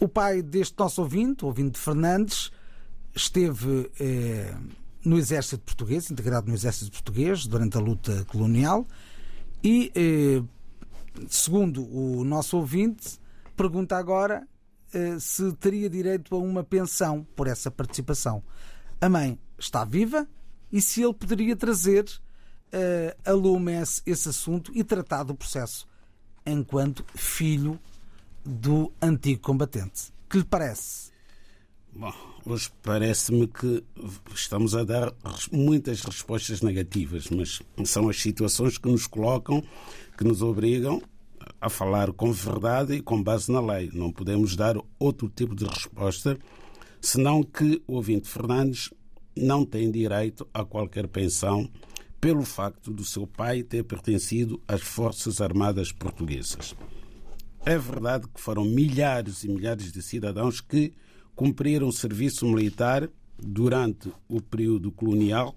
O 0.01 0.09
pai 0.09 0.41
deste 0.41 0.79
nosso 0.79 1.03
ouvinte, 1.03 1.45
o 1.45 1.49
ouvinte 1.49 1.79
Fernandes, 1.79 2.51
esteve 3.15 3.91
eh, 4.01 4.55
no 5.05 5.19
exército 5.19 5.63
português, 5.63 6.11
integrado 6.11 6.49
no 6.49 6.55
exército 6.55 6.91
português 6.91 7.47
durante 7.47 7.77
a 7.77 7.81
luta 7.81 8.25
colonial 8.27 8.87
e, 9.63 9.93
eh, 9.95 10.43
segundo 11.29 11.85
o 11.85 12.25
nosso 12.25 12.57
ouvinte, 12.57 13.19
pergunta 13.57 13.97
agora 13.97 14.47
eh, 14.93 15.19
se 15.19 15.53
teria 15.55 15.91
direito 15.91 16.35
a 16.35 16.39
uma 16.39 16.65
pensão 16.65 17.27
por 17.37 17.47
essa 17.47 17.71
participação. 17.71 18.43
A 19.01 19.09
mãe 19.09 19.39
está 19.61 19.85
viva 19.85 20.27
e 20.73 20.81
se 20.81 21.03
ele 21.03 21.15
poderia 21.15 21.55
trazer 21.55 22.07
eh, 22.73 23.17
a 23.25 23.33
lume 23.33 23.73
esse, 23.73 24.03
esse 24.07 24.29
assunto 24.29 24.73
e 24.75 24.83
tratar 24.83 25.25
do 25.25 25.35
processo 25.35 25.87
enquanto 26.47 27.05
filho 27.15 27.79
do 28.45 28.93
antigo 29.01 29.41
combatente. 29.41 30.13
Que 30.29 30.39
lhe 30.39 30.45
parece? 30.45 31.11
Bom, 31.93 32.13
hoje 32.47 32.71
parece-me 32.83 33.49
que 33.49 33.85
estamos 34.33 34.75
a 34.77 34.85
dar 34.85 35.13
muitas 35.51 36.03
respostas 36.03 36.63
negativas, 36.63 37.29
mas 37.29 37.61
são 37.85 38.09
as 38.09 38.21
situações 38.21 38.79
que 38.79 38.89
nos 38.89 39.07
colocam, 39.07 39.63
que 40.17 40.25
nos 40.25 40.41
obrigam 40.41 41.03
a 41.61 41.69
falar 41.69 42.13
com 42.13 42.33
verdade 42.33 42.95
e 42.95 43.03
com 43.03 43.21
base 43.21 43.51
na 43.51 43.61
lei. 43.61 43.91
Não 43.93 44.13
podemos 44.13 44.55
dar 44.55 44.77
outro 44.99 45.29
tipo 45.29 45.55
de 45.55 45.65
resposta, 45.65 46.39
senão 47.01 47.43
que 47.43 47.83
o 47.87 47.95
ouvinte 47.95 48.29
Fernandes 48.29 48.91
não 49.37 49.65
tem 49.65 49.91
direito 49.91 50.47
a 50.53 50.65
qualquer 50.65 51.07
pensão 51.09 51.71
pelo 52.21 52.45
facto 52.45 52.93
do 52.93 53.05
seu 53.05 53.27
pai 53.27 53.63
ter 53.63 53.83
pertencido 53.85 54.61
às 54.69 54.83
Forças 54.83 55.41
Armadas 55.41 55.91
Portuguesas. 55.91 56.75
É 57.65 57.79
verdade 57.79 58.27
que 58.29 58.41
foram 58.41 58.65
milhares 58.65 59.45
e 59.45 59.49
milhares 59.49 59.93
de 59.93 60.03
cidadãos 60.03 60.61
que 60.61 60.93
cumpriram 61.35 61.91
serviço 61.91 62.47
militar 62.47 63.09
durante 63.39 64.13
o 64.29 64.41
período 64.41 64.93
colonial 64.93 65.55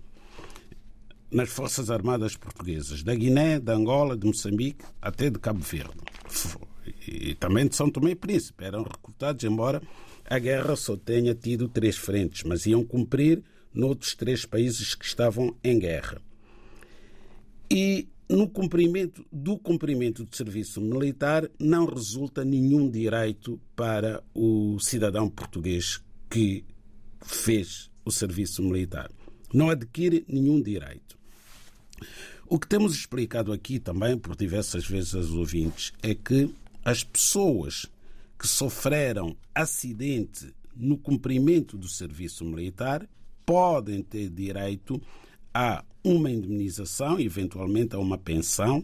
nas 1.29 1.49
Forças 1.49 1.89
Armadas 1.89 2.37
Portuguesas, 2.37 3.03
da 3.03 3.15
Guiné, 3.15 3.59
da 3.59 3.73
Angola, 3.73 4.15
de 4.15 4.25
Moçambique 4.25 4.85
até 5.01 5.29
de 5.29 5.39
Cabo 5.39 5.59
Verde. 5.59 5.97
E 7.07 7.33
também 7.35 7.67
de 7.67 7.75
São 7.75 7.89
Tomé 7.89 8.11
e 8.11 8.15
Príncipe. 8.15 8.63
Eram 8.63 8.83
recrutados, 8.83 9.43
embora 9.43 9.81
a 10.25 10.39
guerra 10.39 10.75
só 10.75 10.95
tenha 10.95 11.33
tido 11.33 11.67
três 11.67 11.97
frentes, 11.97 12.43
mas 12.43 12.65
iam 12.65 12.83
cumprir 12.83 13.43
noutros 13.73 14.15
três 14.15 14.45
países 14.45 14.95
que 14.95 15.05
estavam 15.05 15.55
em 15.63 15.79
guerra. 15.79 16.21
E 17.69 18.07
no 18.29 18.47
cumprimento 18.47 19.25
do 19.31 19.57
cumprimento 19.57 20.23
do 20.23 20.35
serviço 20.35 20.79
militar 20.81 21.49
não 21.59 21.85
resulta 21.85 22.43
nenhum 22.43 22.89
direito 22.89 23.59
para 23.75 24.23
o 24.33 24.79
cidadão 24.79 25.29
português 25.29 26.01
que 26.29 26.63
fez 27.21 27.89
o 28.05 28.11
serviço 28.11 28.61
militar. 28.63 29.11
Não 29.53 29.69
adquire 29.69 30.25
nenhum 30.27 30.61
direito. 30.61 31.17
O 32.47 32.59
que 32.59 32.67
temos 32.67 32.93
explicado 32.93 33.51
aqui 33.51 33.79
também 33.79 34.17
por 34.17 34.35
diversas 34.35 34.85
vezes 34.85 35.15
aos 35.15 35.31
ouvintes 35.31 35.93
é 36.01 36.13
que 36.13 36.53
as 36.83 37.03
pessoas 37.03 37.85
que 38.37 38.47
sofreram 38.47 39.37
acidente 39.55 40.53
no 40.75 40.97
cumprimento 40.97 41.77
do 41.77 41.87
serviço 41.87 42.43
militar 42.43 43.07
podem 43.45 44.01
ter 44.01 44.29
direito 44.29 45.01
a 45.53 45.83
uma 46.03 46.29
indemnização, 46.29 47.19
eventualmente 47.19 47.95
a 47.95 47.99
uma 47.99 48.17
pensão, 48.17 48.83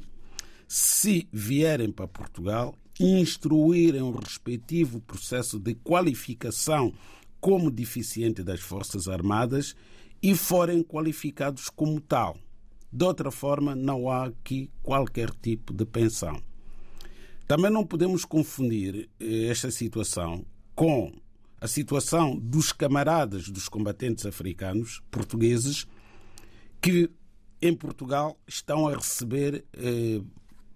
se 0.67 1.27
vierem 1.31 1.91
para 1.91 2.07
Portugal, 2.07 2.75
instruírem 2.99 4.01
o 4.01 4.11
respectivo 4.11 4.99
processo 5.01 5.57
de 5.57 5.73
qualificação 5.75 6.93
como 7.39 7.71
deficiente 7.71 8.43
das 8.43 8.59
Forças 8.59 9.07
Armadas 9.07 9.75
e 10.21 10.35
forem 10.35 10.83
qualificados 10.83 11.69
como 11.69 11.99
tal. 11.99 12.37
De 12.91 13.05
outra 13.05 13.31
forma, 13.31 13.75
não 13.75 14.09
há 14.09 14.25
aqui 14.25 14.69
qualquer 14.83 15.31
tipo 15.31 15.73
de 15.73 15.85
pensão. 15.85 16.41
Também 17.47 17.71
não 17.71 17.85
podemos 17.85 18.25
confundir 18.25 19.09
esta 19.19 19.71
situação 19.71 20.45
com 20.75 21.11
a 21.61 21.67
situação 21.67 22.37
dos 22.37 22.71
camaradas 22.71 23.49
dos 23.49 23.67
combatentes 23.67 24.25
africanos 24.25 25.01
portugueses 25.11 25.85
que 26.81 27.09
em 27.61 27.75
Portugal 27.75 28.39
estão 28.47 28.87
a 28.87 28.95
receber 28.95 29.65
eh, 29.73 30.21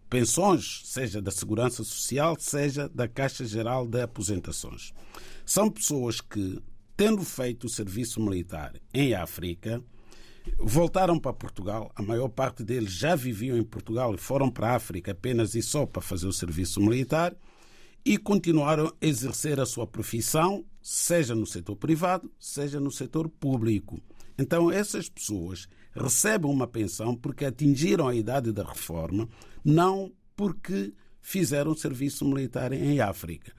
pensões, 0.09 0.81
seja 0.83 1.21
da 1.21 1.31
Segurança 1.31 1.83
Social, 1.83 2.35
seja 2.37 2.89
da 2.89 3.07
Caixa 3.07 3.45
Geral 3.45 3.87
de 3.87 4.01
Aposentações. 4.01 4.93
São 5.45 5.69
pessoas 5.69 6.19
que, 6.19 6.61
tendo 6.97 7.23
feito 7.23 7.67
o 7.67 7.69
serviço 7.69 8.21
militar 8.21 8.73
em 8.93 9.13
África, 9.13 9.81
voltaram 10.59 11.17
para 11.17 11.33
Portugal. 11.33 11.91
A 11.95 12.01
maior 12.01 12.27
parte 12.27 12.63
deles 12.63 12.91
já 12.91 13.15
viviam 13.15 13.57
em 13.57 13.63
Portugal 13.63 14.13
e 14.13 14.17
foram 14.17 14.51
para 14.51 14.71
a 14.71 14.75
África 14.75 15.13
apenas 15.13 15.55
e 15.55 15.61
só 15.61 15.85
para 15.85 16.01
fazer 16.01 16.27
o 16.27 16.33
serviço 16.33 16.81
militar 16.81 17.35
e 18.05 18.17
continuaram 18.17 18.87
a 18.87 18.93
exercer 19.01 19.59
a 19.59 19.65
sua 19.65 19.87
profissão, 19.87 20.65
seja 20.83 21.33
no 21.33 21.47
setor 21.47 21.77
privado, 21.77 22.29
seja 22.37 22.77
no 22.77 22.91
setor 22.91 23.29
público. 23.29 24.01
Então, 24.37 24.69
essas 24.69 25.07
pessoas 25.07 25.67
recebem 25.95 26.51
uma 26.51 26.67
pensão 26.67 27.15
porque 27.15 27.45
atingiram 27.45 28.07
a 28.07 28.15
idade 28.15 28.51
da 28.51 28.63
reforma, 28.63 29.29
não 29.63 30.11
porque 30.35 30.93
fizeram 31.21 31.73
serviço 31.73 32.25
militar 32.25 32.73
em 32.73 32.99
África. 32.99 33.53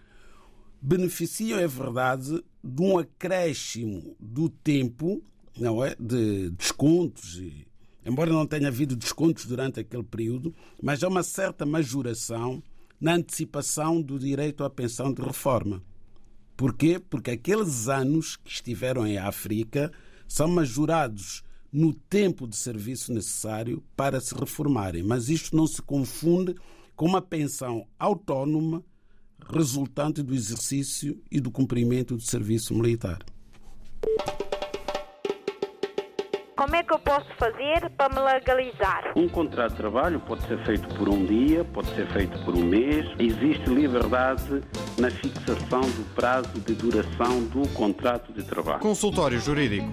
Beneficiam, 0.82 1.58
é 1.58 1.66
verdade, 1.66 2.44
de 2.62 2.82
um 2.82 2.98
acréscimo 2.98 4.14
do 4.20 4.50
tempo, 4.50 5.24
não 5.58 5.82
é? 5.82 5.96
De 5.98 6.50
descontos, 6.50 7.38
e, 7.38 7.66
embora 8.04 8.30
não 8.30 8.46
tenha 8.46 8.68
havido 8.68 8.94
descontos 8.94 9.46
durante 9.46 9.80
aquele 9.80 10.02
período, 10.02 10.54
mas 10.82 11.02
há 11.02 11.08
uma 11.08 11.22
certa 11.22 11.64
majoração 11.64 12.62
na 13.00 13.14
antecipação 13.14 14.02
do 14.02 14.18
direito 14.18 14.62
à 14.62 14.68
pensão 14.68 15.10
de 15.10 15.22
reforma. 15.22 15.82
Porquê? 16.56 16.98
Porque 16.98 17.32
aqueles 17.32 17.88
anos 17.88 18.36
que 18.36 18.50
estiveram 18.50 19.06
em 19.06 19.18
África 19.18 19.90
são 20.28 20.48
majorados 20.48 21.42
no 21.72 21.92
tempo 21.92 22.46
de 22.46 22.56
serviço 22.56 23.12
necessário 23.12 23.82
para 23.96 24.20
se 24.20 24.34
reformarem. 24.34 25.02
Mas 25.02 25.28
isto 25.28 25.56
não 25.56 25.66
se 25.66 25.82
confunde 25.82 26.54
com 26.94 27.06
uma 27.06 27.20
pensão 27.20 27.86
autónoma 27.98 28.84
resultante 29.48 30.22
do 30.22 30.34
exercício 30.34 31.20
e 31.30 31.40
do 31.40 31.50
cumprimento 31.50 32.16
do 32.16 32.22
serviço 32.22 32.74
militar. 32.74 33.18
Como 36.64 36.76
é 36.76 36.82
que 36.82 36.94
eu 36.94 36.98
posso 36.98 37.26
fazer 37.38 37.90
para 37.90 38.08
me 38.08 38.20
legalizar? 38.20 39.12
Um 39.14 39.28
contrato 39.28 39.72
de 39.72 39.76
trabalho 39.76 40.18
pode 40.20 40.46
ser 40.46 40.64
feito 40.64 40.88
por 40.94 41.10
um 41.10 41.26
dia, 41.26 41.62
pode 41.62 41.94
ser 41.94 42.10
feito 42.10 42.42
por 42.42 42.56
um 42.56 42.64
mês. 42.64 43.06
Existe 43.18 43.68
liberdade 43.68 44.62
na 44.96 45.10
fixação 45.10 45.82
do 45.82 46.14
prazo 46.14 46.48
de 46.60 46.74
duração 46.74 47.44
do 47.48 47.68
contrato 47.74 48.32
de 48.32 48.42
trabalho. 48.44 48.80
Consultório 48.80 49.38
Jurídico. 49.38 49.86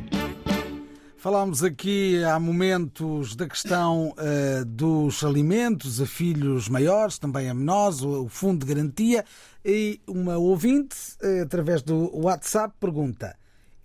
Falámos 1.17 1.61
aqui 1.61 2.23
há 2.23 2.39
momentos 2.39 3.35
da 3.35 3.49
questão 3.49 4.11
uh, 4.11 4.63
dos 4.63 5.25
alimentos 5.25 5.99
a 5.99 6.05
filhos 6.05 6.69
maiores, 6.69 7.19
também 7.19 7.49
a 7.49 7.53
menores, 7.53 8.01
o, 8.01 8.23
o 8.23 8.29
fundo 8.29 8.65
de 8.65 8.73
garantia. 8.73 9.25
E 9.63 9.99
uma 10.07 10.37
ouvinte, 10.37 10.95
uh, 11.21 11.43
através 11.43 11.81
do 11.81 12.09
WhatsApp, 12.17 12.73
pergunta: 12.79 13.35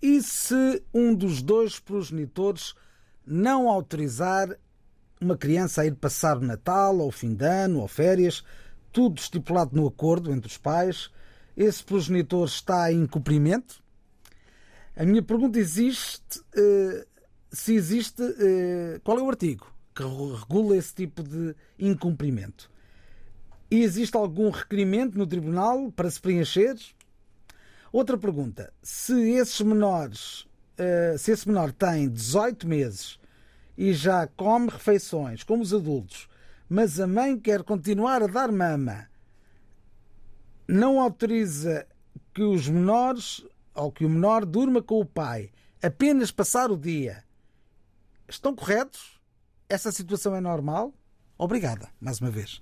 e 0.01 0.21
se 0.21 0.83
um 0.93 1.13
dos 1.13 1.41
dois 1.41 1.79
progenitores 1.79 2.73
não 3.25 3.69
autorizar 3.69 4.57
uma 5.19 5.35
criança 5.35 5.81
a 5.81 5.85
ir 5.85 5.95
passar 5.95 6.37
o 6.37 6.41
Natal, 6.41 6.99
ou 6.99 7.11
fim 7.11 7.33
de 7.33 7.45
ano, 7.45 7.81
ou 7.81 7.87
férias, 7.87 8.43
tudo 8.91 9.19
estipulado 9.19 9.75
no 9.75 9.87
acordo 9.87 10.31
entre 10.31 10.47
os 10.47 10.57
pais, 10.57 11.09
esse 11.55 11.83
progenitor 11.83 12.45
está 12.45 12.91
em 12.91 13.01
incumprimento? 13.01 13.81
A 14.95 15.03
minha 15.05 15.23
pergunta 15.23 15.59
existe. 15.59 16.39
Uh, 16.55 17.05
se 17.51 17.73
existe, 17.73 18.21
eh, 18.21 18.99
qual 19.03 19.17
é 19.17 19.21
o 19.21 19.29
artigo 19.29 19.71
que 19.95 20.03
regula 20.03 20.75
esse 20.75 20.93
tipo 20.93 21.23
de 21.23 21.55
incumprimento? 21.79 22.69
E 23.71 23.83
existe 23.83 24.15
algum 24.15 24.49
requerimento 24.49 25.17
no 25.17 25.25
tribunal 25.25 25.91
para 25.91 26.11
se 26.11 26.19
preencher? 26.19 26.75
Outra 27.91 28.17
pergunta: 28.17 28.73
se 28.81 29.31
esses 29.31 29.61
menores, 29.61 30.47
eh, 30.77 31.15
se 31.17 31.31
esse 31.31 31.47
menor 31.47 31.71
tem 31.71 32.09
18 32.09 32.67
meses 32.67 33.19
e 33.77 33.93
já 33.93 34.27
come 34.27 34.69
refeições 34.69 35.43
como 35.43 35.61
os 35.61 35.73
adultos, 35.73 36.27
mas 36.69 36.99
a 36.99 37.07
mãe 37.07 37.39
quer 37.39 37.63
continuar 37.63 38.21
a 38.21 38.27
dar 38.27 38.51
mama, 38.51 39.07
não 40.67 40.99
autoriza 40.99 41.87
que 42.33 42.43
os 42.43 42.67
menores 42.67 43.45
ou 43.73 43.91
que 43.91 44.05
o 44.05 44.09
menor 44.09 44.45
durma 44.45 44.81
com 44.81 44.99
o 44.99 45.05
pai, 45.05 45.51
apenas 45.81 46.31
passar 46.31 46.71
o 46.71 46.77
dia 46.77 47.23
estão 48.27 48.55
corretos? 48.55 49.19
Essa 49.69 49.91
situação 49.91 50.35
é 50.35 50.41
normal? 50.41 50.93
Obrigada, 51.37 51.89
mais 51.99 52.19
uma 52.19 52.31
vez. 52.31 52.61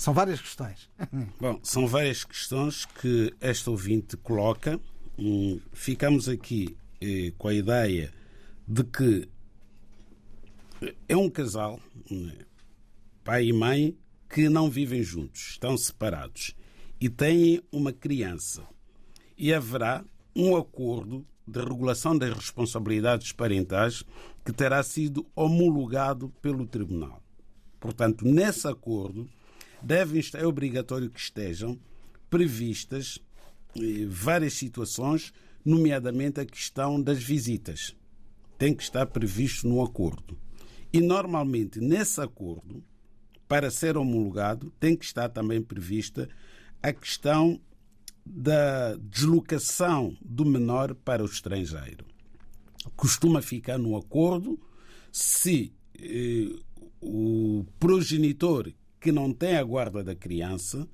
São 0.00 0.14
várias 0.14 0.40
questões. 0.40 0.88
Bom, 1.38 1.60
são 1.62 1.86
várias 1.86 2.24
questões 2.24 2.86
que 2.86 3.34
esta 3.38 3.70
ouvinte 3.70 4.16
coloca. 4.16 4.80
Ficamos 5.74 6.26
aqui 6.26 6.74
eh, 7.02 7.34
com 7.36 7.48
a 7.48 7.52
ideia 7.52 8.10
de 8.66 8.82
que 8.82 9.28
é 11.06 11.14
um 11.14 11.28
casal, 11.28 11.78
né, 12.10 12.32
pai 13.22 13.48
e 13.48 13.52
mãe, 13.52 13.94
que 14.26 14.48
não 14.48 14.70
vivem 14.70 15.02
juntos, 15.02 15.50
estão 15.50 15.76
separados 15.76 16.56
e 16.98 17.10
têm 17.10 17.62
uma 17.70 17.92
criança. 17.92 18.66
E 19.36 19.52
haverá 19.52 20.02
um 20.34 20.56
acordo 20.56 21.26
de 21.46 21.60
regulação 21.60 22.16
das 22.16 22.32
responsabilidades 22.32 23.32
parentais 23.32 24.02
que 24.46 24.50
terá 24.50 24.82
sido 24.82 25.26
homologado 25.36 26.30
pelo 26.40 26.66
Tribunal. 26.66 27.22
Portanto, 27.78 28.24
nesse 28.24 28.66
acordo, 28.66 29.28
devem 29.82 30.22
é 30.34 30.46
obrigatório 30.46 31.10
que 31.10 31.20
estejam 31.20 31.78
previstas 32.28 33.18
eh, 33.76 34.06
várias 34.08 34.54
situações, 34.54 35.32
nomeadamente 35.64 36.40
a 36.40 36.46
questão 36.46 37.00
das 37.00 37.22
visitas. 37.22 37.94
Tem 38.58 38.74
que 38.74 38.82
estar 38.82 39.06
previsto 39.06 39.68
no 39.68 39.82
acordo. 39.82 40.38
E, 40.92 41.00
normalmente, 41.00 41.80
nesse 41.80 42.20
acordo, 42.20 42.82
para 43.48 43.70
ser 43.70 43.96
homologado, 43.96 44.72
tem 44.78 44.96
que 44.96 45.04
estar 45.04 45.28
também 45.28 45.62
prevista 45.62 46.28
a 46.82 46.92
questão 46.92 47.60
da 48.24 48.96
deslocação 48.96 50.16
do 50.20 50.44
menor 50.44 50.94
para 50.94 51.22
o 51.22 51.26
estrangeiro. 51.26 52.04
Costuma 52.96 53.42
ficar 53.42 53.78
no 53.78 53.96
acordo 53.96 54.60
se 55.10 55.72
eh, 55.98 56.48
o 57.00 57.64
progenitor 57.78 58.72
que 59.00 59.10
não 59.10 59.32
tem 59.32 59.56
a 59.56 59.64
guarda 59.64 60.04
da 60.04 60.14
criança 60.14 60.86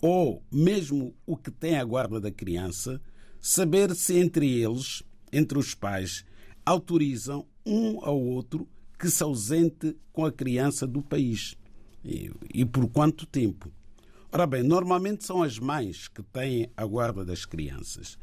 ou 0.00 0.42
mesmo 0.50 1.14
o 1.26 1.36
que 1.36 1.50
tem 1.50 1.76
a 1.76 1.84
guarda 1.84 2.20
da 2.20 2.30
criança, 2.30 3.00
saber 3.38 3.94
se 3.94 4.18
entre 4.18 4.50
eles, 4.50 5.02
entre 5.32 5.58
os 5.58 5.74
pais, 5.74 6.24
autorizam 6.64 7.46
um 7.66 8.02
ao 8.04 8.18
outro 8.18 8.66
que 8.98 9.10
se 9.10 9.22
ausente 9.22 9.96
com 10.12 10.24
a 10.24 10.32
criança 10.32 10.86
do 10.86 11.02
país. 11.02 11.54
E, 12.04 12.30
e 12.52 12.64
por 12.64 12.88
quanto 12.88 13.26
tempo? 13.26 13.70
Ora 14.32 14.46
bem, 14.46 14.62
normalmente 14.62 15.24
são 15.24 15.42
as 15.42 15.58
mães 15.58 16.08
que 16.08 16.22
têm 16.22 16.70
a 16.76 16.84
guarda 16.86 17.24
das 17.24 17.44
crianças. 17.44 18.18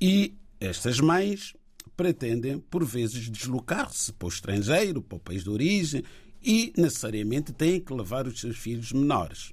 E 0.00 0.36
estas 0.60 1.00
mães 1.00 1.54
pretendem, 1.96 2.60
por 2.60 2.84
vezes, 2.84 3.28
deslocar-se 3.28 4.12
para 4.12 4.26
o 4.26 4.28
estrangeiro, 4.28 5.02
para 5.02 5.16
o 5.16 5.20
país 5.20 5.42
de 5.42 5.50
origem, 5.50 6.04
e 6.48 6.72
necessariamente 6.78 7.52
têm 7.52 7.78
que 7.78 7.92
levar 7.92 8.26
os 8.26 8.40
seus 8.40 8.56
filhos 8.56 8.90
menores. 8.90 9.52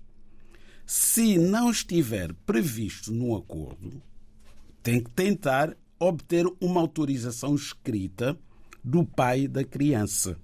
Se 0.86 1.38
não 1.38 1.70
estiver 1.70 2.34
previsto 2.46 3.12
no 3.12 3.36
acordo, 3.36 4.02
tem 4.82 5.04
que 5.04 5.12
tentar 5.12 5.76
obter 6.00 6.46
uma 6.58 6.80
autorização 6.80 7.54
escrita 7.54 8.40
do 8.82 9.04
pai 9.04 9.46
da 9.46 9.62
criança. 9.62 10.38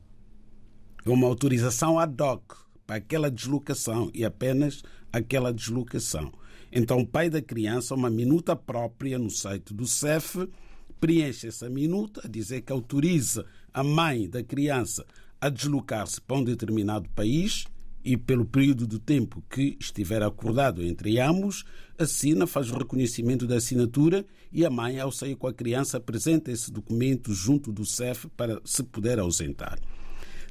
Uma 1.05 1.25
autorização 1.25 1.97
ad 1.97 2.21
hoc 2.21 2.53
para 2.85 2.97
aquela 2.97 3.31
deslocação 3.31 4.11
e 4.13 4.25
apenas 4.25 4.83
aquela 5.09 5.53
deslocação. 5.53 6.33
Então, 6.69 6.99
o 6.99 7.07
pai 7.07 7.29
da 7.29 7.41
criança, 7.41 7.95
uma 7.95 8.09
minuta 8.09 8.57
própria 8.57 9.17
no 9.17 9.29
site 9.29 9.73
do 9.73 9.87
CEF, 9.87 10.49
preenche 10.99 11.47
essa 11.47 11.69
minuta, 11.69 12.21
a 12.25 12.27
dizer 12.27 12.61
que 12.61 12.73
autoriza 12.73 13.45
a 13.73 13.83
mãe 13.83 14.29
da 14.29 14.43
criança 14.43 15.05
a 15.41 15.49
deslocar-se 15.49 16.21
para 16.21 16.37
um 16.37 16.43
determinado 16.43 17.09
país 17.09 17.65
e, 18.03 18.15
pelo 18.15 18.45
período 18.45 18.87
de 18.87 18.99
tempo 18.99 19.43
que 19.49 19.75
estiver 19.79 20.21
acordado 20.21 20.83
entre 20.83 21.19
ambos, 21.19 21.65
assina, 21.97 22.45
faz 22.45 22.69
o 22.69 22.77
reconhecimento 22.77 23.47
da 23.47 23.57
assinatura 23.57 24.25
e 24.51 24.65
a 24.65 24.69
mãe, 24.69 24.99
ao 24.99 25.11
sair 25.11 25.35
com 25.35 25.47
a 25.47 25.53
criança, 25.53 25.97
apresenta 25.97 26.51
esse 26.51 26.71
documento 26.71 27.33
junto 27.33 27.71
do 27.71 27.85
CEF 27.85 28.27
para 28.37 28.61
se 28.63 28.83
poder 28.83 29.19
ausentar. 29.19 29.79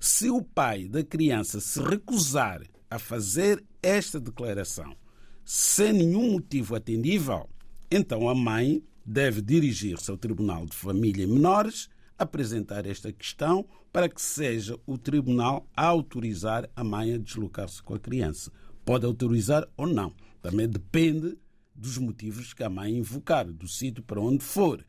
Se 0.00 0.28
o 0.30 0.42
pai 0.42 0.88
da 0.88 1.04
criança 1.04 1.60
se 1.60 1.80
recusar 1.80 2.62
a 2.90 2.98
fazer 2.98 3.62
esta 3.82 4.18
declaração 4.18 4.96
sem 5.44 5.92
nenhum 5.92 6.32
motivo 6.32 6.74
atendível, 6.74 7.48
então 7.90 8.28
a 8.28 8.34
mãe 8.34 8.82
deve 9.04 9.42
dirigir-se 9.42 10.10
ao 10.10 10.16
Tribunal 10.16 10.64
de 10.64 10.76
Família 10.76 11.24
e 11.24 11.26
Menores, 11.26 11.88
apresentar 12.20 12.86
esta 12.86 13.10
questão 13.10 13.64
para 13.90 14.08
que 14.08 14.20
seja 14.20 14.78
o 14.86 14.98
tribunal 14.98 15.66
a 15.74 15.86
autorizar 15.86 16.68
a 16.76 16.84
mãe 16.84 17.14
a 17.14 17.18
deslocar-se 17.18 17.82
com 17.82 17.94
a 17.94 17.98
criança. 17.98 18.52
Pode 18.84 19.06
autorizar 19.06 19.66
ou 19.76 19.86
não. 19.86 20.12
Também 20.42 20.68
depende 20.68 21.36
dos 21.74 21.96
motivos 21.96 22.52
que 22.52 22.62
a 22.62 22.68
mãe 22.68 22.98
invocar, 22.98 23.46
do 23.46 23.66
sítio 23.66 24.02
para 24.02 24.20
onde 24.20 24.44
for. 24.44 24.84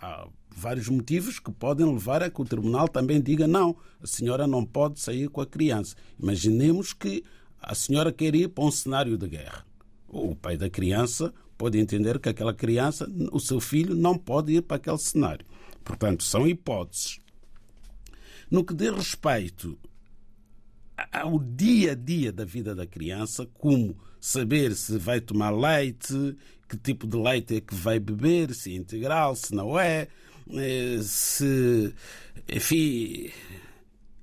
Há 0.00 0.26
vários 0.48 0.88
motivos 0.88 1.38
que 1.38 1.52
podem 1.52 1.86
levar 1.86 2.22
a 2.22 2.30
que 2.30 2.40
o 2.40 2.44
tribunal 2.46 2.88
também 2.88 3.20
diga 3.20 3.46
não, 3.46 3.76
a 4.02 4.06
senhora 4.06 4.46
não 4.46 4.64
pode 4.64 4.98
sair 4.98 5.28
com 5.28 5.42
a 5.42 5.46
criança. 5.46 5.94
Imaginemos 6.18 6.94
que 6.94 7.22
a 7.60 7.74
senhora 7.74 8.10
quer 8.10 8.34
ir 8.34 8.48
para 8.48 8.64
um 8.64 8.70
cenário 8.70 9.18
de 9.18 9.28
guerra. 9.28 9.66
O 10.08 10.34
pai 10.34 10.56
da 10.56 10.70
criança 10.70 11.32
pode 11.58 11.78
entender 11.78 12.18
que 12.18 12.30
aquela 12.30 12.54
criança, 12.54 13.06
o 13.30 13.38
seu 13.38 13.60
filho, 13.60 13.94
não 13.94 14.16
pode 14.16 14.54
ir 14.54 14.62
para 14.62 14.78
aquele 14.78 14.98
cenário. 14.98 15.44
Portanto, 15.84 16.22
são 16.24 16.46
hipóteses. 16.46 17.18
No 18.50 18.64
que 18.64 18.74
diz 18.74 18.90
respeito 18.90 19.78
ao 21.12 21.38
dia 21.38 21.92
a 21.92 21.94
dia 21.94 22.32
da 22.32 22.44
vida 22.44 22.74
da 22.74 22.86
criança, 22.86 23.46
como 23.54 23.96
saber 24.20 24.74
se 24.74 24.98
vai 24.98 25.20
tomar 25.20 25.50
leite, 25.50 26.36
que 26.68 26.76
tipo 26.76 27.06
de 27.06 27.16
leite 27.16 27.56
é 27.56 27.60
que 27.60 27.74
vai 27.74 27.98
beber, 27.98 28.54
se 28.54 28.72
é 28.72 28.76
integral, 28.76 29.34
se 29.34 29.54
não 29.54 29.78
é, 29.78 30.08
eh, 30.52 30.98
se, 31.02 31.94
enfim, 32.48 33.30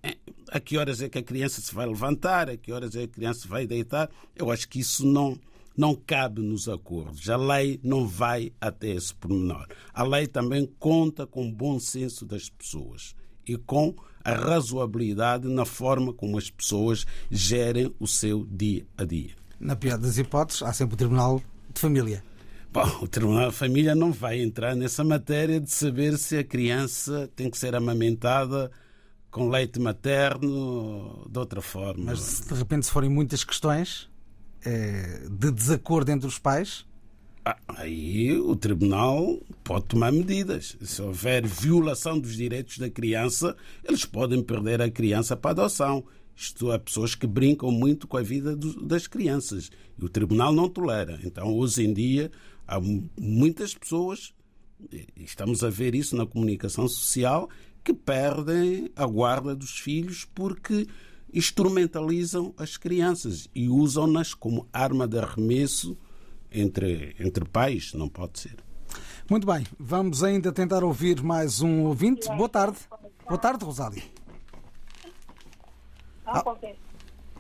eh, 0.04 0.18
a 0.50 0.60
que 0.60 0.78
horas 0.78 1.02
é 1.02 1.10
que 1.10 1.18
a 1.18 1.24
criança 1.24 1.60
se 1.62 1.74
vai 1.74 1.86
levantar, 1.86 2.50
a 2.50 2.58
que 2.58 2.72
horas 2.72 2.96
é 2.96 3.00
que 3.00 3.06
a 3.06 3.16
criança 3.16 3.48
vai 3.48 3.66
deitar, 3.66 4.10
eu 4.36 4.52
acho 4.52 4.68
que 4.70 4.80
isso 4.80 5.06
não, 5.06 5.38
não 5.78 5.94
cabe 5.94 6.42
nos 6.42 6.68
acordos. 6.68 7.30
A 7.30 7.38
lei 7.38 7.80
não 7.84 8.08
vai 8.08 8.52
até 8.60 8.90
esse 8.90 9.14
pormenor. 9.14 9.68
A 9.94 10.04
lei 10.04 10.26
também 10.26 10.66
conta 10.80 11.28
com 11.28 11.48
o 11.48 11.52
bom 11.52 11.80
senso 11.80 12.26
das 12.26 12.50
pessoas 12.50 13.16
e 13.48 13.56
com 13.56 13.96
a 14.24 14.34
razoabilidade 14.34 15.48
na 15.48 15.66
forma 15.66 16.12
como 16.12 16.38
as 16.38 16.50
pessoas 16.50 17.06
gerem 17.30 17.94
o 18.00 18.08
seu 18.08 18.46
dia 18.46 18.86
a 18.98 19.06
dia. 19.06 19.36
Na 19.60 19.76
pior 19.76 20.00
das 20.00 20.18
hipóteses, 20.18 20.64
há 20.64 20.74
sempre 20.74 20.96
o 20.96 20.98
Tribunal 20.98 21.42
de 21.74 21.80
Família. 21.80 22.24
Bom, 22.74 22.88
o 23.04 23.08
Tribunal 23.08 23.50
de 23.52 23.56
Família 23.56 23.96
não 23.96 24.12
vai 24.12 24.42
entrar 24.42 24.76
nessa 24.76 25.04
matéria 25.04 25.62
de 25.62 25.72
saber 25.72 26.18
se 26.18 26.38
a 26.38 26.44
criança 26.44 27.30
tem 27.36 27.50
que 27.50 27.58
ser 27.58 27.76
amamentada 27.76 28.70
com 29.32 29.50
leite 29.50 29.80
materno 29.80 30.52
ou 30.52 31.30
de 31.30 31.40
outra 31.40 31.62
forma. 31.62 32.06
Mas 32.06 32.42
de 32.42 32.54
repente 32.56 32.88
se 32.88 32.92
forem 32.92 33.10
muitas 33.10 33.44
questões 33.44 34.10
de 35.30 35.52
desacordo 35.52 36.12
entre 36.12 36.28
os 36.28 36.38
pais, 36.40 36.86
Ah, 37.50 37.58
aí 37.70 38.38
o 38.38 38.58
Tribunal 38.58 39.40
pode 39.64 39.86
tomar 39.86 40.12
medidas. 40.12 40.76
Se 40.82 41.02
houver 41.02 41.48
violação 41.48 42.20
dos 42.20 42.36
direitos 42.36 42.78
da 42.78 42.90
criança, 42.90 43.56
eles 43.86 44.04
podem 44.04 44.44
perder 44.44 44.82
a 44.82 44.92
criança 44.92 45.34
para 45.38 45.52
adoção. 45.52 46.04
Isto 46.36 46.72
há 46.74 46.78
pessoas 46.78 47.16
que 47.16 47.26
brincam 47.26 47.72
muito 47.72 48.06
com 48.06 48.18
a 48.18 48.22
vida 48.22 48.54
do- 48.54 48.86
das 48.86 49.08
crianças 49.08 49.72
e 49.98 50.04
o 50.04 50.10
Tribunal 50.10 50.52
não 50.52 50.68
tolera. 50.68 51.20
Então, 51.24 51.56
hoje 51.56 51.86
em 51.86 51.94
dia, 51.94 52.30
há 52.68 52.82
mu- 52.82 53.10
muitas 53.18 53.74
pessoas, 53.74 54.34
estamos 55.16 55.64
a 55.64 55.70
ver 55.70 55.96
isso 55.96 56.18
na 56.18 56.26
comunicação 56.26 56.86
social, 56.88 57.50
que 57.82 57.94
perdem 57.94 58.92
a 58.94 59.06
guarda 59.06 59.56
dos 59.56 59.80
filhos 59.80 60.26
porque 60.36 60.86
instrumentalizam 61.34 62.54
as 62.58 62.78
crianças 62.78 63.50
e 63.54 63.68
usam-nas 63.68 64.34
como 64.34 64.68
arma 64.72 65.08
de 65.08 65.20
arremesso 65.20 65.98
entre, 66.52 67.16
entre 67.20 67.46
pais. 67.46 67.94
Não 67.94 68.08
pode 68.10 68.40
ser. 68.40 68.56
Muito 69.30 69.46
bem, 69.46 69.66
vamos 69.78 70.24
ainda 70.24 70.52
tentar 70.52 70.84
ouvir 70.84 71.22
mais 71.22 71.62
um 71.62 71.84
ouvinte. 71.84 72.28
Boa 72.36 72.50
tarde. 72.50 72.78
Boa 73.28 73.38
tarde, 73.38 73.66
Rosália. 73.66 74.04
Ah, 76.26 76.44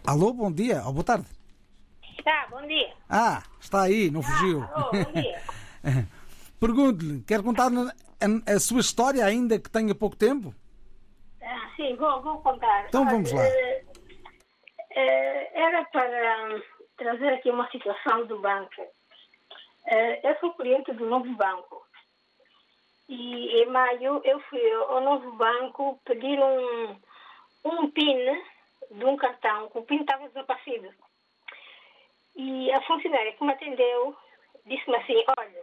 Alô, 0.06 0.34
bom 0.34 0.52
dia. 0.52 0.84
Ou 0.86 0.94
boa 0.94 1.04
tarde. 1.04 1.26
Tá, 2.24 2.48
bom 2.50 2.66
dia. 2.68 2.94
Ah, 3.10 3.44
está 3.60 3.84
aí, 3.84 4.12
não 4.12 4.22
fugiu. 4.22 4.64
alô, 4.64 4.92
bom 4.92 5.14
dia. 5.14 5.42
Pergunto-lhe, 6.60 7.22
quer 7.22 7.42
contar 7.42 7.72
a, 7.72 8.54
a 8.54 8.60
sua 8.60 8.82
história 8.82 9.24
ainda 9.24 9.60
que 9.60 9.70
tenha 9.70 9.94
pouco 9.94 10.16
tempo? 10.16 10.54
Ah, 11.50 11.72
sim, 11.78 11.96
vou, 11.96 12.22
vou 12.22 12.42
contar. 12.42 12.88
Então 12.88 13.06
vamos 13.06 13.32
lá. 13.32 13.42
Eh, 13.42 13.86
eh, 14.92 15.52
era 15.54 15.86
para 15.86 16.50
hum, 16.50 16.62
trazer 16.98 17.30
aqui 17.30 17.50
uma 17.50 17.70
situação 17.72 18.26
do 18.26 18.40
banco. 18.40 18.86
Eh, 19.86 20.30
eu 20.30 20.38
sou 20.40 20.54
cliente 20.56 20.92
do 20.92 21.06
novo 21.06 21.30
banco. 21.36 21.86
E 23.08 23.62
em 23.62 23.66
maio 23.68 24.22
eu 24.26 24.42
fui 24.42 24.72
ao 24.74 25.00
novo 25.00 25.32
banco 25.38 26.02
pedir 26.04 26.38
um, 26.38 27.00
um 27.64 27.90
PIN 27.92 28.18
de 28.92 29.06
um 29.06 29.16
cartão, 29.16 29.70
que 29.70 29.78
o 29.78 29.84
PIN 29.84 30.02
estava 30.02 30.28
desaparecido. 30.28 30.90
E 32.36 32.70
a 32.74 32.82
funcionária 32.82 33.32
que 33.32 33.44
me 33.46 33.54
atendeu 33.54 34.18
disse-me 34.66 34.98
assim, 34.98 35.24
olha, 35.40 35.62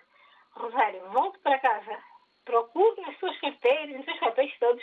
Rosário, 0.52 1.10
volte 1.10 1.38
para 1.40 1.58
casa, 1.58 1.98
procure 2.46 3.02
nas 3.02 3.18
suas 3.18 3.38
carteiras, 3.38 3.94
nos 3.94 4.04
seus 4.06 4.18
papéis 4.18 4.58
todos, 4.58 4.82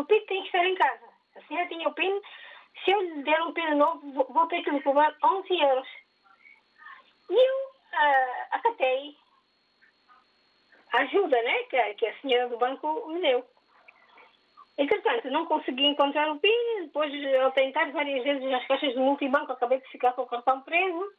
o 0.00 0.04
PIN 0.04 0.20
tem 0.26 0.40
que 0.42 0.46
estar 0.48 0.64
em 0.64 0.74
casa. 0.74 1.06
A 1.36 1.42
senhora 1.42 1.68
tinha 1.68 1.88
o 1.88 1.94
PIN, 1.94 2.20
se 2.84 2.90
eu 2.90 3.00
lhe 3.00 3.22
der 3.22 3.42
um 3.42 3.52
PIN 3.52 3.74
novo, 3.74 4.24
vou- 4.32 4.46
ter 4.48 4.62
que 4.62 4.70
lhe 4.70 4.82
cobrar 4.82 5.14
11 5.22 5.58
euros. 5.60 5.88
E 7.30 7.34
eu 7.34 7.70
ah, 7.92 8.46
acatei 8.52 9.16
a 10.92 10.98
ajuda 10.98 11.42
né, 11.42 11.62
que, 11.64 11.76
a- 11.76 11.94
que 11.94 12.06
a 12.06 12.20
senhora 12.20 12.48
do 12.48 12.58
banco 12.58 13.06
me 13.08 13.20
deu. 13.20 13.44
Entretanto, 14.78 15.30
não 15.30 15.46
consegui 15.46 15.86
encontrar 15.86 16.30
o 16.30 16.38
PIN, 16.38 16.82
depois 16.84 17.10
ao 17.42 17.50
tentar 17.52 17.90
várias 17.92 18.22
vezes 18.22 18.52
as 18.52 18.66
caixas 18.66 18.94
do 18.94 19.00
multibanco, 19.00 19.52
acabei 19.52 19.80
de 19.80 19.88
ficar 19.88 20.12
com 20.12 20.22
o 20.22 20.26
cartão 20.26 20.60
preso. 20.62 21.12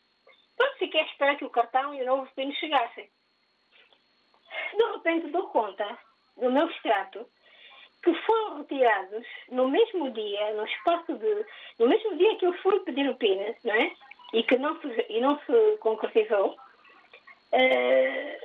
Pronto, 0.55 0.77
fiquei 0.77 1.01
a 1.01 1.05
esperar 1.05 1.37
que 1.37 1.45
o 1.45 1.49
cartão 1.49 1.93
e 1.95 2.01
o 2.01 2.05
novo 2.05 2.31
PIN 2.35 2.51
chegassem. 2.53 3.09
De 4.73 4.83
repente 4.91 5.27
dou 5.27 5.47
conta 5.49 5.97
do 6.37 6.51
meu 6.51 6.69
extrato 6.69 7.27
que 8.03 8.13
foram 8.13 8.57
retirados 8.57 9.25
no 9.51 9.67
mesmo 9.67 10.11
dia, 10.11 10.53
no 10.53 10.65
espaço 10.65 11.13
de. 11.15 11.45
no 11.79 11.87
mesmo 11.87 12.17
dia 12.17 12.35
que 12.37 12.45
eu 12.45 12.53
fui 12.61 12.79
pedir 12.81 13.09
o 13.09 13.15
PIN, 13.15 13.39
não 13.63 13.73
é? 13.73 13.91
E 14.33 14.43
que 14.43 14.57
não 14.57 14.79
se, 14.81 15.05
e 15.09 15.21
não 15.21 15.39
se 15.39 15.77
concretizou, 15.79 16.55
eh, 17.53 18.39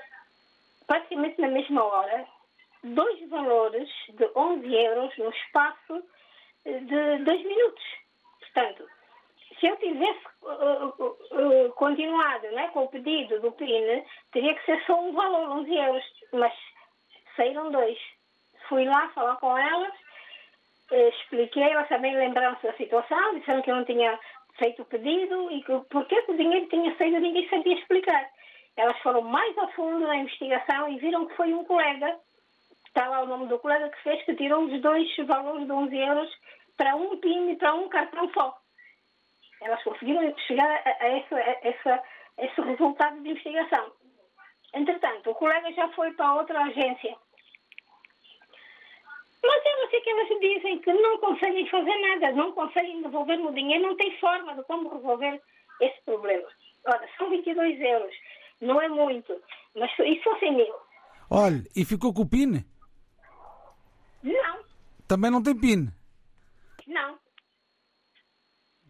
praticamente 0.86 1.40
na 1.40 1.48
mesma 1.48 1.84
hora, 1.84 2.26
dois 2.84 3.28
valores 3.28 3.88
de 4.10 4.30
11 4.34 4.74
euros 4.74 5.16
no 5.18 5.30
espaço 5.30 6.02
eh, 6.64 6.78
de 6.78 7.24
dois 7.24 7.42
minutos. 7.44 7.84
Portanto, 8.40 8.88
se 9.58 9.66
eu 9.66 9.76
tivesse 9.76 10.26
uh, 10.42 10.92
uh, 10.98 11.66
uh, 11.66 11.72
continuado 11.74 12.50
né, 12.50 12.68
com 12.68 12.84
o 12.84 12.88
pedido 12.88 13.40
do 13.40 13.52
PIN, 13.52 14.04
teria 14.32 14.54
que 14.54 14.64
ser 14.64 14.84
só 14.86 15.00
um 15.00 15.12
valor, 15.12 15.48
11 15.60 15.74
euros, 15.74 16.04
mas 16.32 16.52
saíram 17.36 17.70
dois. 17.70 17.98
Fui 18.72 18.86
lá 18.86 19.06
falar 19.10 19.36
com 19.36 19.54
elas, 19.54 19.92
expliquei, 20.90 21.62
elas 21.62 21.86
também 21.88 22.16
lembraram-se 22.16 22.66
da 22.66 22.72
situação, 22.72 23.38
disseram 23.38 23.60
que 23.60 23.70
eu 23.70 23.76
não 23.76 23.84
tinha 23.84 24.18
feito 24.56 24.80
o 24.80 24.86
pedido 24.86 25.50
e 25.50 25.62
que 25.62 25.78
porque 25.90 26.22
que 26.22 26.32
o 26.32 26.36
dinheiro 26.38 26.66
tinha 26.68 26.96
saído 26.96 27.20
ninguém 27.20 27.46
sabia 27.50 27.74
explicar. 27.74 28.30
Elas 28.74 28.98
foram 29.00 29.20
mais 29.20 29.58
a 29.58 29.68
fundo 29.72 30.06
na 30.06 30.16
investigação 30.16 30.88
e 30.88 30.98
viram 31.00 31.26
que 31.26 31.36
foi 31.36 31.52
um 31.52 31.62
colega, 31.66 32.18
está 32.86 33.06
lá 33.08 33.20
o 33.20 33.26
nome 33.26 33.46
do 33.48 33.58
colega 33.58 33.90
que 33.90 34.02
fez, 34.02 34.24
que 34.24 34.36
tirou 34.36 34.64
os 34.64 34.80
dois 34.80 35.06
valores 35.18 35.66
de 35.66 35.72
11 35.72 35.94
euros 35.94 36.30
para 36.78 36.96
um 36.96 37.18
PIN 37.18 37.50
e 37.50 37.56
para 37.56 37.74
um 37.74 37.90
cartão 37.90 38.26
só. 38.32 38.56
Elas 39.60 39.82
conseguiram 39.82 40.34
chegar 40.46 40.64
a, 40.64 41.04
a 41.04 41.08
essa, 41.08 41.36
a 41.36 41.68
essa, 41.68 42.02
esse 42.38 42.60
resultado 42.62 43.20
de 43.20 43.28
investigação. 43.32 43.92
Entretanto, 44.72 45.28
o 45.28 45.34
colega 45.34 45.70
já 45.72 45.88
foi 45.88 46.10
para 46.14 46.32
outra 46.36 46.58
agência. 46.58 47.14
Mas 49.44 49.64
eu 49.66 49.76
não 49.78 49.90
sei 49.90 50.00
que 50.00 50.10
elas 50.10 50.28
dizem 50.40 50.78
que 50.80 50.92
não 50.92 51.18
conseguem 51.18 51.68
fazer 51.68 51.96
nada, 52.00 52.32
não 52.32 52.52
conseguem 52.52 53.02
devolver 53.02 53.40
o 53.40 53.52
dinheiro, 53.52 53.88
não 53.88 53.96
tem 53.96 54.16
forma 54.18 54.54
de 54.54 54.62
como 54.64 54.88
resolver 54.94 55.42
esse 55.80 56.00
problema. 56.04 56.48
Ora, 56.86 57.08
são 57.16 57.28
22 57.30 57.80
euros, 57.80 58.14
não 58.60 58.80
é 58.80 58.88
muito, 58.88 59.40
mas 59.76 59.94
se 59.96 60.20
fossem 60.22 60.54
mil? 60.54 60.74
Olha, 61.30 61.62
e 61.74 61.84
ficou 61.84 62.12
com 62.14 62.22
o 62.22 62.28
PIN? 62.28 62.64
Não, 64.22 64.64
Também 65.08 65.30
não 65.30 65.42
tem 65.42 65.58
PIN. 65.58 65.88
não. 66.86 67.20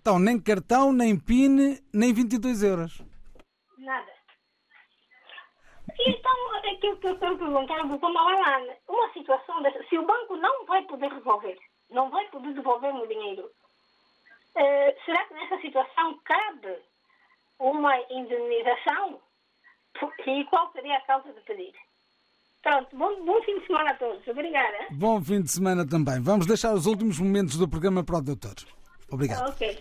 Então, 0.01 0.19
nem 0.19 0.37
cartão, 0.41 0.93
nem 0.93 1.17
PIN, 1.17 1.79
nem 1.95 2.13
22 2.13 2.65
euros. 2.65 3.01
Nada. 3.79 4.11
E 5.99 6.11
então, 6.11 6.55
aquilo 6.73 6.97
que 6.97 7.07
eu 7.09 7.19
quero 7.19 7.39
perguntar 7.39 7.81
ao 7.81 7.89
Dr. 7.89 8.09
Malalane, 8.09 8.73
uma 8.89 9.13
situação 9.13 9.63
dessa, 9.63 9.83
se 9.85 9.99
o 9.99 10.07
banco 10.07 10.37
não 10.37 10.65
vai 10.67 10.83
poder 10.83 11.13
resolver, 11.13 11.59
não 11.91 12.11
vai 12.11 12.27
poder 12.29 12.55
devolver 12.55 12.95
o 12.95 13.07
dinheiro, 13.07 13.51
eh, 14.57 14.97
será 15.05 15.25
que 15.25 15.35
nessa 15.35 15.59
situação 15.61 16.19
cabe 16.25 16.77
uma 17.59 17.97
indenização? 18.11 19.21
E 20.27 20.45
qual 20.45 20.73
seria 20.73 20.97
a 20.97 21.01
causa 21.03 21.33
de 21.33 21.41
pedir? 21.43 21.75
Pronto, 22.63 22.97
bom, 22.97 23.25
bom 23.25 23.43
fim 23.43 23.59
de 23.59 23.67
semana 23.67 23.91
a 23.91 23.95
todos. 23.95 24.27
Obrigada. 24.27 24.87
Bom 24.93 25.21
fim 25.21 25.43
de 25.43 25.51
semana 25.51 25.87
também. 25.87 26.21
Vamos 26.21 26.47
deixar 26.47 26.73
os 26.73 26.87
últimos 26.87 27.19
momentos 27.19 27.57
do 27.57 27.69
programa 27.69 28.05
para 28.05 28.19
o 28.19 28.23
doutor. 28.23 28.55
Obrigado. 29.11 29.51
Ok. 29.51 29.79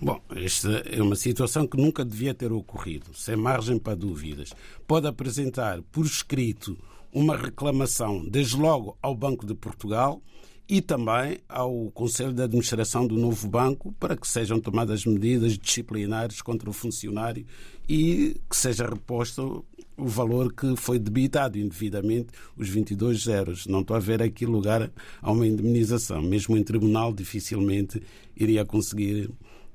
Bom, 0.00 0.20
esta 0.34 0.70
é 0.90 1.02
uma 1.02 1.14
situação 1.14 1.66
que 1.66 1.76
nunca 1.76 2.04
devia 2.04 2.32
ter 2.32 2.50
ocorrido, 2.50 3.10
sem 3.14 3.36
margem 3.36 3.78
para 3.78 3.94
dúvidas. 3.94 4.52
Pode 4.86 5.06
apresentar 5.06 5.82
por 5.92 6.06
escrito 6.06 6.78
uma 7.12 7.36
reclamação, 7.36 8.26
desde 8.26 8.56
logo 8.56 8.96
ao 9.02 9.14
Banco 9.14 9.44
de 9.44 9.54
Portugal 9.54 10.22
e 10.66 10.80
também 10.80 11.38
ao 11.46 11.90
Conselho 11.90 12.32
de 12.32 12.42
Administração 12.42 13.06
do 13.06 13.18
novo 13.18 13.46
banco, 13.46 13.92
para 14.00 14.16
que 14.16 14.26
sejam 14.26 14.58
tomadas 14.58 15.04
medidas 15.04 15.58
disciplinares 15.58 16.40
contra 16.40 16.70
o 16.70 16.72
funcionário 16.72 17.44
e 17.86 18.40
que 18.48 18.56
seja 18.56 18.86
reposto 18.86 19.64
o 19.94 20.06
valor 20.06 20.52
que 20.52 20.74
foi 20.74 20.98
debitado 20.98 21.58
indevidamente, 21.58 22.28
os 22.56 22.68
22 22.68 23.24
zeros. 23.24 23.66
Não 23.66 23.80
estou 23.80 23.94
a 23.94 24.00
ver 24.00 24.22
aqui 24.22 24.46
lugar 24.46 24.90
a 25.20 25.30
uma 25.30 25.46
indemnização. 25.46 26.22
Mesmo 26.22 26.56
em 26.56 26.64
tribunal, 26.64 27.12
dificilmente 27.12 28.02
iria 28.34 28.64
conseguir. 28.64 29.30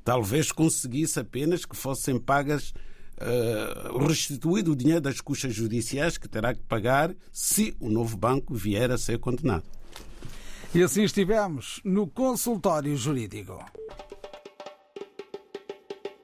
Talvez 0.08 0.54
conseguisse 0.54 1.20
apenas 1.20 1.66
que 1.66 1.76
fossem 1.76 2.18
pagas 2.18 2.74
uh, 3.20 3.98
restituído 4.08 4.72
o 4.72 4.76
dinheiro 4.76 5.02
das 5.02 5.20
custas 5.20 5.54
judiciais 5.54 6.18
que 6.18 6.30
terá 6.30 6.54
que 6.54 6.64
pagar 6.64 7.14
se 7.30 7.76
o 7.78 7.90
novo 7.90 8.16
banco 8.16 8.56
vier 8.56 8.90
a 8.90 8.98
ser 8.98 9.20
condenado. 9.20 9.66
E 10.74 10.82
assim 10.82 11.04
estivemos 11.04 11.82
no 11.84 12.08
consultório 12.08 12.96
jurídico. 12.96 13.60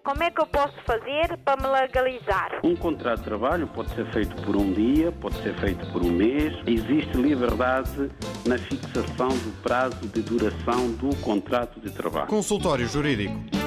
Como 0.02 0.24
é 0.24 0.32
que 0.32 0.40
eu 0.40 0.48
posso 0.48 0.76
fazer 0.86 1.38
para 1.44 1.62
me 1.62 1.68
legalizar? 1.68 2.62
Um 2.64 2.78
contrato 2.78 3.20
de 3.20 3.26
trabalho 3.26 3.68
pode 3.68 3.94
ser 3.96 4.10
feito 4.14 4.34
por 4.44 4.56
um 4.56 4.72
dia, 4.72 5.12
pode 5.12 5.36
ser 5.44 5.60
feito 5.60 5.86
por 5.92 6.02
um 6.02 6.12
mês. 6.12 6.54
Existe 6.66 7.18
liberdade 7.18 8.10
na 8.46 8.58
fixação 8.58 9.28
do 9.28 9.62
prazo 9.62 10.08
de 10.08 10.22
duração 10.22 10.90
do 10.94 11.14
contrato 11.18 11.82
de 11.82 11.92
trabalho. 11.92 12.28
Consultório 12.28 12.88
Jurídico. 12.88 13.63